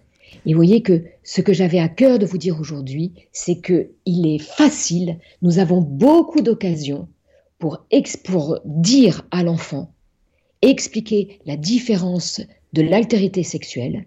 [0.47, 4.27] Et voyez que ce que j'avais à cœur de vous dire aujourd'hui, c'est que il
[4.27, 7.09] est facile, nous avons beaucoup d'occasions
[7.59, 7.85] pour,
[8.25, 9.93] pour dire à l'enfant,
[10.63, 12.41] expliquer la différence
[12.73, 14.07] de l'altérité sexuelle.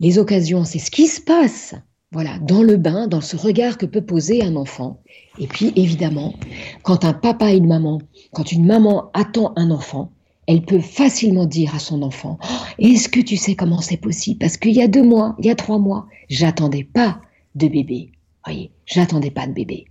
[0.00, 1.74] Les occasions, c'est ce qui se passe,
[2.12, 5.00] voilà, dans le bain, dans ce regard que peut poser un enfant.
[5.38, 6.34] Et puis, évidemment,
[6.82, 8.02] quand un papa et une maman,
[8.32, 10.12] quand une maman attend un enfant,
[10.46, 14.38] elle peut facilement dire à son enfant oh, Est-ce que tu sais comment c'est possible?
[14.38, 17.20] Parce qu'il y a deux mois, il y a trois mois, j'attendais pas
[17.54, 18.12] de bébé.
[18.44, 19.86] Voyez, j'attendais pas de bébé.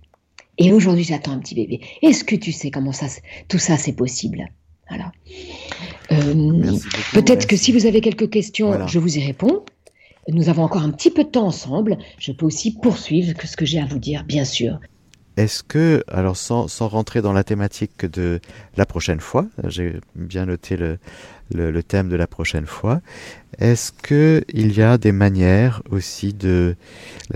[0.58, 1.80] Et aujourd'hui, j'attends un petit bébé.
[2.02, 3.06] Est-ce que tu sais comment ça,
[3.48, 4.46] tout ça, c'est possible?
[4.88, 5.10] Voilà.
[7.14, 9.64] Peut-être que si vous avez quelques questions, je vous y réponds.
[10.28, 11.98] Nous avons encore un petit peu de temps ensemble.
[12.18, 14.78] Je peux aussi poursuivre ce que j'ai à vous dire, bien sûr.
[15.36, 18.38] Est-ce que, alors sans, sans, rentrer dans la thématique de
[18.76, 20.98] la prochaine fois, j'ai bien noté le,
[21.54, 23.00] le, thème de la prochaine fois,
[23.58, 26.76] est-ce qu'il y a des manières aussi de...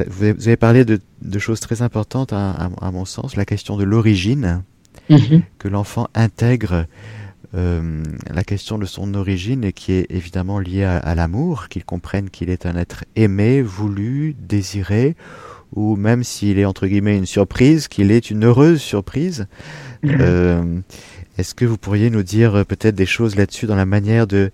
[0.09, 3.85] Vous avez, parlé de, de, choses très importantes à, à, mon sens, la question de
[3.85, 4.63] l'origine,
[5.09, 5.43] mm-hmm.
[5.59, 6.87] que l'enfant intègre
[7.57, 8.03] euh,
[8.33, 12.31] la question de son origine et qui est évidemment liée à, à l'amour, qu'il comprenne
[12.31, 15.17] qu'il est un être aimé, voulu, désiré,
[15.75, 19.47] ou même s'il est entre guillemets une surprise, qu'il est une heureuse surprise.
[20.03, 20.19] Mhm.
[20.21, 20.81] Euh,
[21.39, 24.51] est-ce que vous pourriez nous dire euh, peut-être des choses là-dessus dans la manière de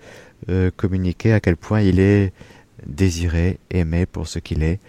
[0.49, 2.33] euh, communiquer à quel point il est
[2.87, 4.81] désiré, aimé pour ce qu'il est,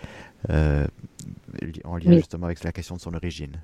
[0.49, 3.59] en lien justement avec la question de son origine?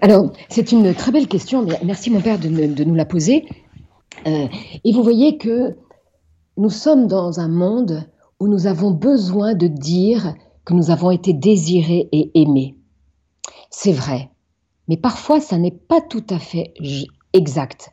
[0.00, 1.66] Alors, c'est une très belle question.
[1.84, 3.46] Merci mon père de, nous la poser.
[4.24, 5.76] et vous voyez que
[6.56, 10.34] nous sommes dans un monde où nous avons besoin de dire
[10.64, 12.76] que nous avons été désirés et aimés.
[13.70, 14.30] C'est vrai,
[14.88, 16.74] mais parfois ça n'est pas tout à fait
[17.32, 17.90] exact.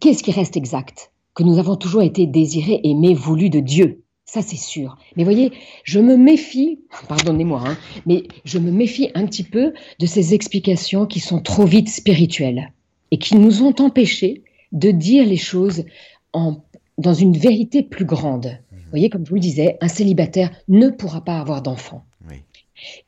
[0.00, 1.12] Qu'est-ce qui reste exact?
[1.34, 4.04] Que nous avons toujours été désirés, aimés, voulus de Dieu.
[4.32, 4.96] Ça, c'est sûr.
[5.16, 5.52] Mais voyez,
[5.84, 7.76] je me méfie, pardonnez-moi, hein,
[8.06, 12.72] mais je me méfie un petit peu de ces explications qui sont trop vite spirituelles
[13.10, 15.84] et qui nous ont empêchés de dire les choses
[16.32, 16.62] en,
[16.96, 18.58] dans une vérité plus grande
[18.92, 22.04] voyez, comme je vous le disais, un célibataire ne pourra pas avoir d'enfant.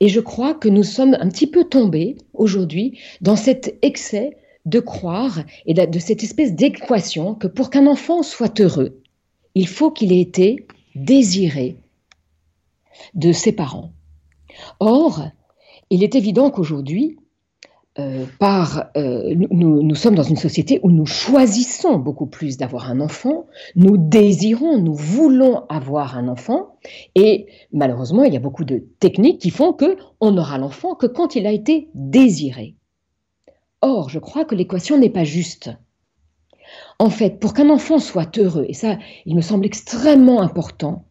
[0.01, 4.81] Et je crois que nous sommes un petit peu tombés aujourd'hui dans cet excès de
[4.81, 9.03] croire et de, cette espèce d'équation que pour qu'un enfant soit heureux,
[9.55, 11.76] il faut qu'il ait été désiré
[13.14, 13.92] de ses parents.
[14.80, 15.22] Or,
[15.90, 17.18] il est évident qu'aujourd'hui,
[17.99, 18.26] euh,
[18.97, 23.97] euh, nous, sommes dans une société où nous choisissons beaucoup plus d'avoir un enfant, nous
[23.97, 26.76] désirons, nous voulons avoir un enfant,
[27.14, 31.07] et malheureusement, il y a beaucoup de techniques qui font que on n'aura l'enfant que
[31.07, 32.74] quand il a été désiré.
[33.80, 35.70] Or, je crois que l'équation n'est pas juste.
[36.99, 41.05] En fait, pour qu'un enfant soit heureux, et ça, il me semble extrêmement important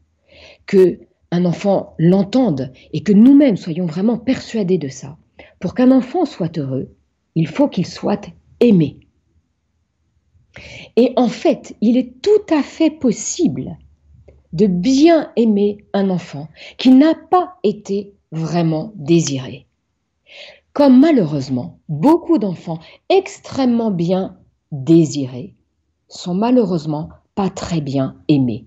[0.65, 0.99] que
[1.31, 5.17] un enfant l'entende et que nous-mêmes soyons vraiment persuadés de ça
[5.59, 6.93] pour qu'un enfant soit heureux,
[7.35, 8.29] il faut qu'il soit
[8.59, 8.99] aimé.
[10.95, 13.77] Et en fait, il est tout à fait possible
[14.53, 19.65] de bien aimer un enfant qui n'a pas été vraiment désiré.
[20.73, 22.79] Comme malheureusement, beaucoup d'enfants
[23.09, 24.37] extrêmement bien
[24.71, 25.55] désirés
[26.13, 28.65] sont malheureusement pas très bien aimés.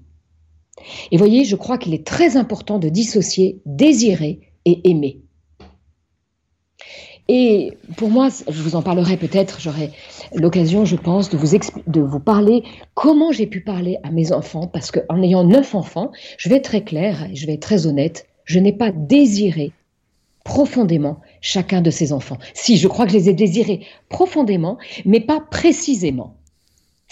[1.10, 5.22] Et voyez, je crois qu'il est très important de dissocier désirer et aimer.
[7.28, 9.90] Et pour moi, je vous en parlerai peut-être, j'aurai
[10.32, 12.62] l'occasion, je pense, de vous, de vous parler
[12.94, 16.64] comment j'ai pu parler à mes enfants, parce qu'en ayant neuf enfants, je vais être
[16.64, 19.72] très claire, je vais être très honnête, je n'ai pas désiré
[20.44, 22.38] profondément chacun de ces enfants.
[22.54, 26.36] Si, je crois que je les ai désirés profondément, mais pas précisément.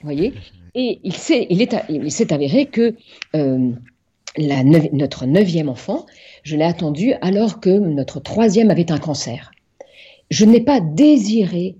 [0.04, 0.34] Vous voyez?
[0.74, 2.94] Et il s'est il est, avéré que
[3.34, 3.70] euh,
[4.36, 6.04] la notre neuvième enfant,
[6.42, 9.50] je l'ai attendu alors que notre troisième avait un cancer
[10.30, 11.76] je n'ai pas désiré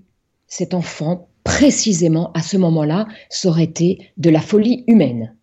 [0.47, 5.35] cet enfant précisément à ce moment-là, ça aurait été de la folie humaine.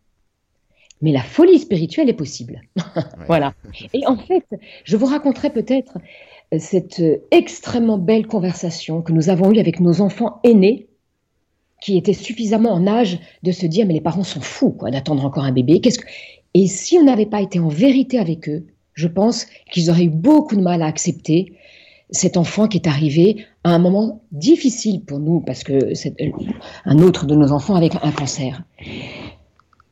[1.01, 2.63] Mais la folie spirituelle est possible.
[3.27, 3.55] voilà.
[3.93, 4.45] Et en fait,
[4.85, 5.99] je vous raconterai peut-être
[6.53, 10.89] euh, cette euh, extrêmement belle conversation que nous avons eue avec nos enfants aînés
[11.83, 15.25] qui étaient suffisamment en âge de se dire mais les parents sont fous quoi d'attendre
[15.25, 15.81] encore un bébé.
[15.81, 16.07] Qu'est-ce que
[16.55, 20.11] et si on n'avait pas été en vérité avec eux, je pense qu'ils auraient eu
[20.11, 21.55] beaucoup de mal à accepter
[22.11, 26.15] cet enfant qui est arrivé à un moment difficile pour nous, parce que c'est
[26.85, 28.63] un autre de nos enfants avec un cancer.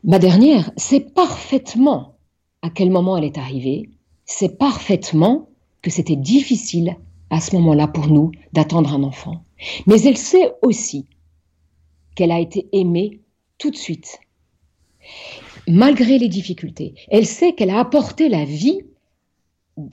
[0.05, 2.17] Ma dernière sait parfaitement
[2.61, 3.89] à quel moment elle est arrivée,
[4.27, 5.49] sait parfaitement
[5.81, 6.97] que c'était difficile
[7.31, 9.45] à ce moment-là pour nous d'attendre un enfant.
[9.87, 11.07] Mais elle sait aussi
[12.21, 13.23] qu'elle a été aimée
[13.57, 14.21] tout de suite,
[15.67, 16.93] malgré les difficultés.
[17.09, 18.83] Elle sait qu'elle a apporté la vie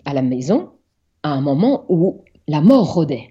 [0.03, 0.71] à la maison
[1.23, 3.29] à un moment où la mort rôdait.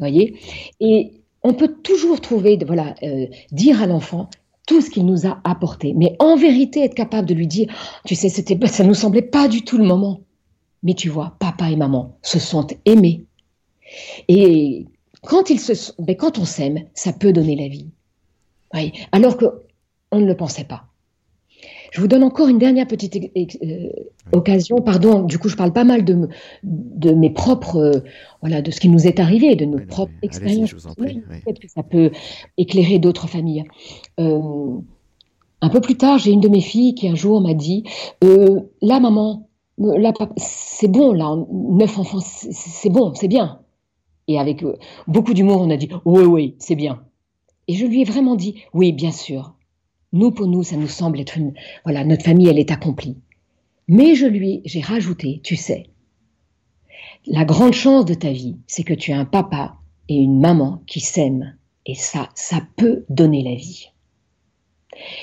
[0.00, 0.34] Voyez
[0.80, 1.12] Et
[1.44, 4.28] on peut toujours trouver, voilà, euh, dire à l'enfant
[4.66, 7.72] tout ce qu'il nous a apporté, mais en vérité être capable de lui dire,
[8.04, 10.22] tu sais, c'était, ça nous semblait pas du tout le moment,
[10.82, 13.26] mais tu vois, papa et maman se sont aimés.
[14.26, 14.86] Et
[15.22, 17.90] quand ils se, mais quand on s'aime, ça peut donner la vie.
[19.12, 19.46] Alors que
[20.10, 20.84] on ne le pensait pas.
[21.94, 23.88] Je vous donne encore une dernière petite euh,
[24.32, 24.80] occasion.
[24.80, 26.28] Pardon, du coup, je parle pas mal de,
[26.64, 28.00] de mes propres, euh,
[28.40, 30.72] voilà, de ce qui nous est arrivé, de nos propres expériences.
[30.72, 32.10] Peut-être que ça peut
[32.56, 33.64] éclairer d'autres familles.
[34.18, 34.40] Euh,
[35.60, 37.84] un peu plus tard, j'ai une de mes filles qui un jour m'a dit
[38.22, 39.48] Là, maman,
[39.78, 43.60] là, c'est bon, là, neuf enfants, c'est bon, c'est bien.
[44.26, 44.64] Et avec
[45.06, 47.00] beaucoup d'humour, on a dit Oui, oui, c'est bien.
[47.68, 49.54] Et je lui ai vraiment dit Oui, bien sûr.
[50.12, 51.54] Nous, pour nous, ça nous semble être une...
[51.84, 53.16] Voilà, notre famille, elle est accomplie.
[53.88, 55.88] Mais je lui, j'ai rajouté, tu sais,
[57.26, 59.76] la grande chance de ta vie, c'est que tu as un papa
[60.08, 61.56] et une maman qui s'aiment.
[61.86, 63.90] Et ça, ça peut donner la vie.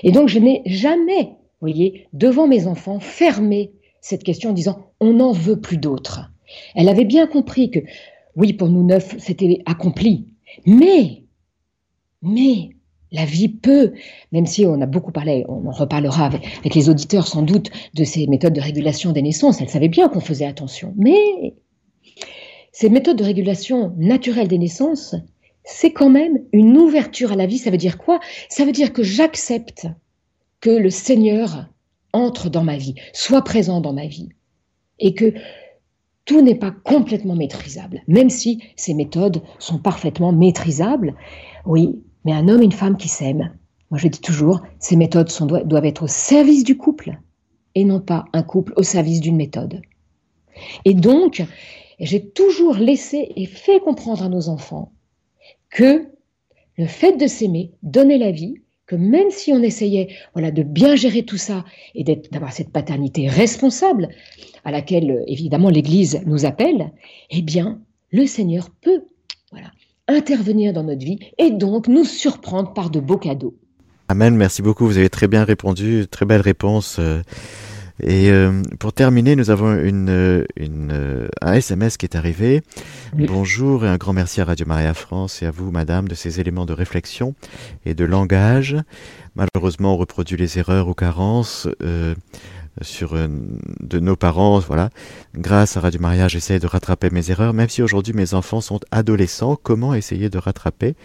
[0.04, 5.14] Et donc, je n'ai jamais, voyez, devant mes enfants, fermé cette question en disant, on
[5.14, 6.32] n'en veut plus d'autres.
[6.76, 7.80] Elle avait bien compris que,
[8.36, 10.28] oui, pour nous neuf, c'était accompli.
[10.66, 11.21] Mais,
[12.22, 12.70] mais,
[13.12, 13.94] la vie peut,
[14.32, 18.04] même si on a beaucoup parlé, on en reparlera avec, les auditeurs sans doute de
[18.04, 20.94] ces méthodes de régulation des naissances, elle savait bien qu'on faisait attention.
[20.98, 21.56] Mais
[22.72, 25.16] ces méthodes de régulation naturelle des naissances,
[25.64, 27.58] c'est quand même une ouverture à la vie.
[27.58, 28.20] Ça veut dire quoi?
[28.50, 29.88] Ça veut dire que j'accepte
[30.62, 31.68] que le Seigneur
[32.14, 34.30] entre dans ma vie, soit présent dans ma vie,
[35.00, 35.34] et que
[36.26, 41.16] tout n'est pas complètement maîtrisable, même si ces méthodes sont parfaitement maîtrisables.
[41.66, 43.52] Oui, mais un homme et une femme qui s'aiment,
[43.90, 45.32] moi je dis toujours, ces méthodes
[45.66, 47.18] doivent être au service du couple
[47.76, 49.82] et non pas un couple au service d'une méthode.
[50.86, 51.44] Et donc,
[52.00, 54.92] j'ai toujours laissé et fait comprendre à nos enfants
[55.70, 56.08] que
[56.78, 58.56] le fait de s'aimer donnait la vie,
[58.88, 61.64] que même si on essayait voilà, de bien gérer tout ça
[61.96, 64.10] et d'avoir cette paternité responsable
[64.66, 66.92] à laquelle évidemment l'Église nous appelle,
[67.30, 69.06] eh bien, le Seigneur peut
[70.12, 73.56] intervenir dans notre vie et donc nous surprendre par de beaux cadeaux.
[74.08, 76.98] Amen, merci beaucoup, vous avez très bien répondu, très belle réponse.
[77.00, 77.22] Euh,
[78.04, 82.62] et euh, pour terminer, nous avons une, une, un SMS qui est arrivé.
[83.14, 86.40] Bonjour et un grand merci à Radio Maria France et à vous, Madame, de ces
[86.40, 87.36] éléments de réflexion
[87.86, 88.76] et de langage.
[89.36, 91.68] Malheureusement, on reproduit les erreurs ou carences.
[91.84, 92.16] Euh,
[92.82, 93.28] sur euh,
[93.82, 94.90] de nos parents, voilà.
[95.36, 98.80] Grâce à Radio Maria, j'essaie de rattraper mes erreurs, même si aujourd'hui mes enfants sont
[98.92, 99.58] adolescents.
[99.62, 100.96] Comment essayer de rattraper?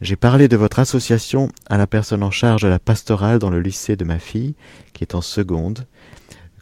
[0.00, 3.60] J'ai parlé de votre association à la personne en charge de la pastorale dans le
[3.60, 4.54] lycée de ma fille,
[4.94, 5.86] qui est en seconde.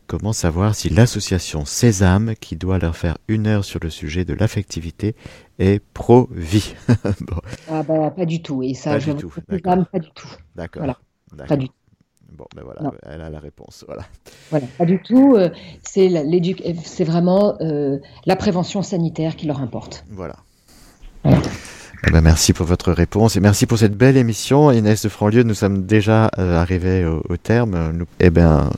[0.08, 4.32] Comment savoir si l'association Sésame, qui doit leur faire une heure sur le sujet de
[4.32, 5.14] l'affectivité,
[5.58, 6.74] est pro-vie?
[7.70, 8.62] Ah bah, Pas du tout.
[8.62, 9.30] Et ça, pas, je du tout.
[9.62, 10.28] pas du tout.
[10.56, 10.82] D'accord.
[10.82, 11.46] Voilà.
[11.46, 11.74] Pas du tout.
[12.36, 13.84] Bon, ben voilà, elle a la réponse.
[13.86, 14.04] Voilà.
[14.50, 15.34] Voilà, pas du tout.
[15.36, 15.48] Euh,
[15.82, 16.10] c'est
[16.84, 20.04] c'est vraiment euh, la prévention sanitaire qui leur importe.
[20.10, 20.36] Voilà.
[21.24, 24.70] Eh ben, merci pour votre réponse et merci pour cette belle émission.
[24.70, 27.92] Inès de Franlieu, nous sommes déjà euh, arrivés au, terme.
[27.92, 28.70] Nous, eh ben,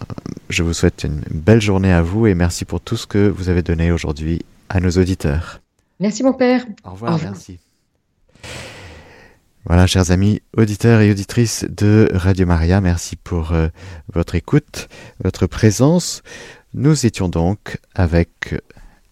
[0.48, 3.48] je vous souhaite une belle journée à vous et merci pour tout ce que vous
[3.48, 5.61] avez donné aujourd'hui à nos auditeurs.
[5.98, 6.64] Merci mon père.
[6.84, 7.32] Au revoir, au revoir.
[7.32, 7.59] merci.
[9.66, 13.68] Voilà, chers amis auditeurs et auditrices de Radio Maria, merci pour euh,
[14.12, 14.88] votre écoute,
[15.22, 16.22] votre présence.
[16.72, 18.54] Nous étions donc avec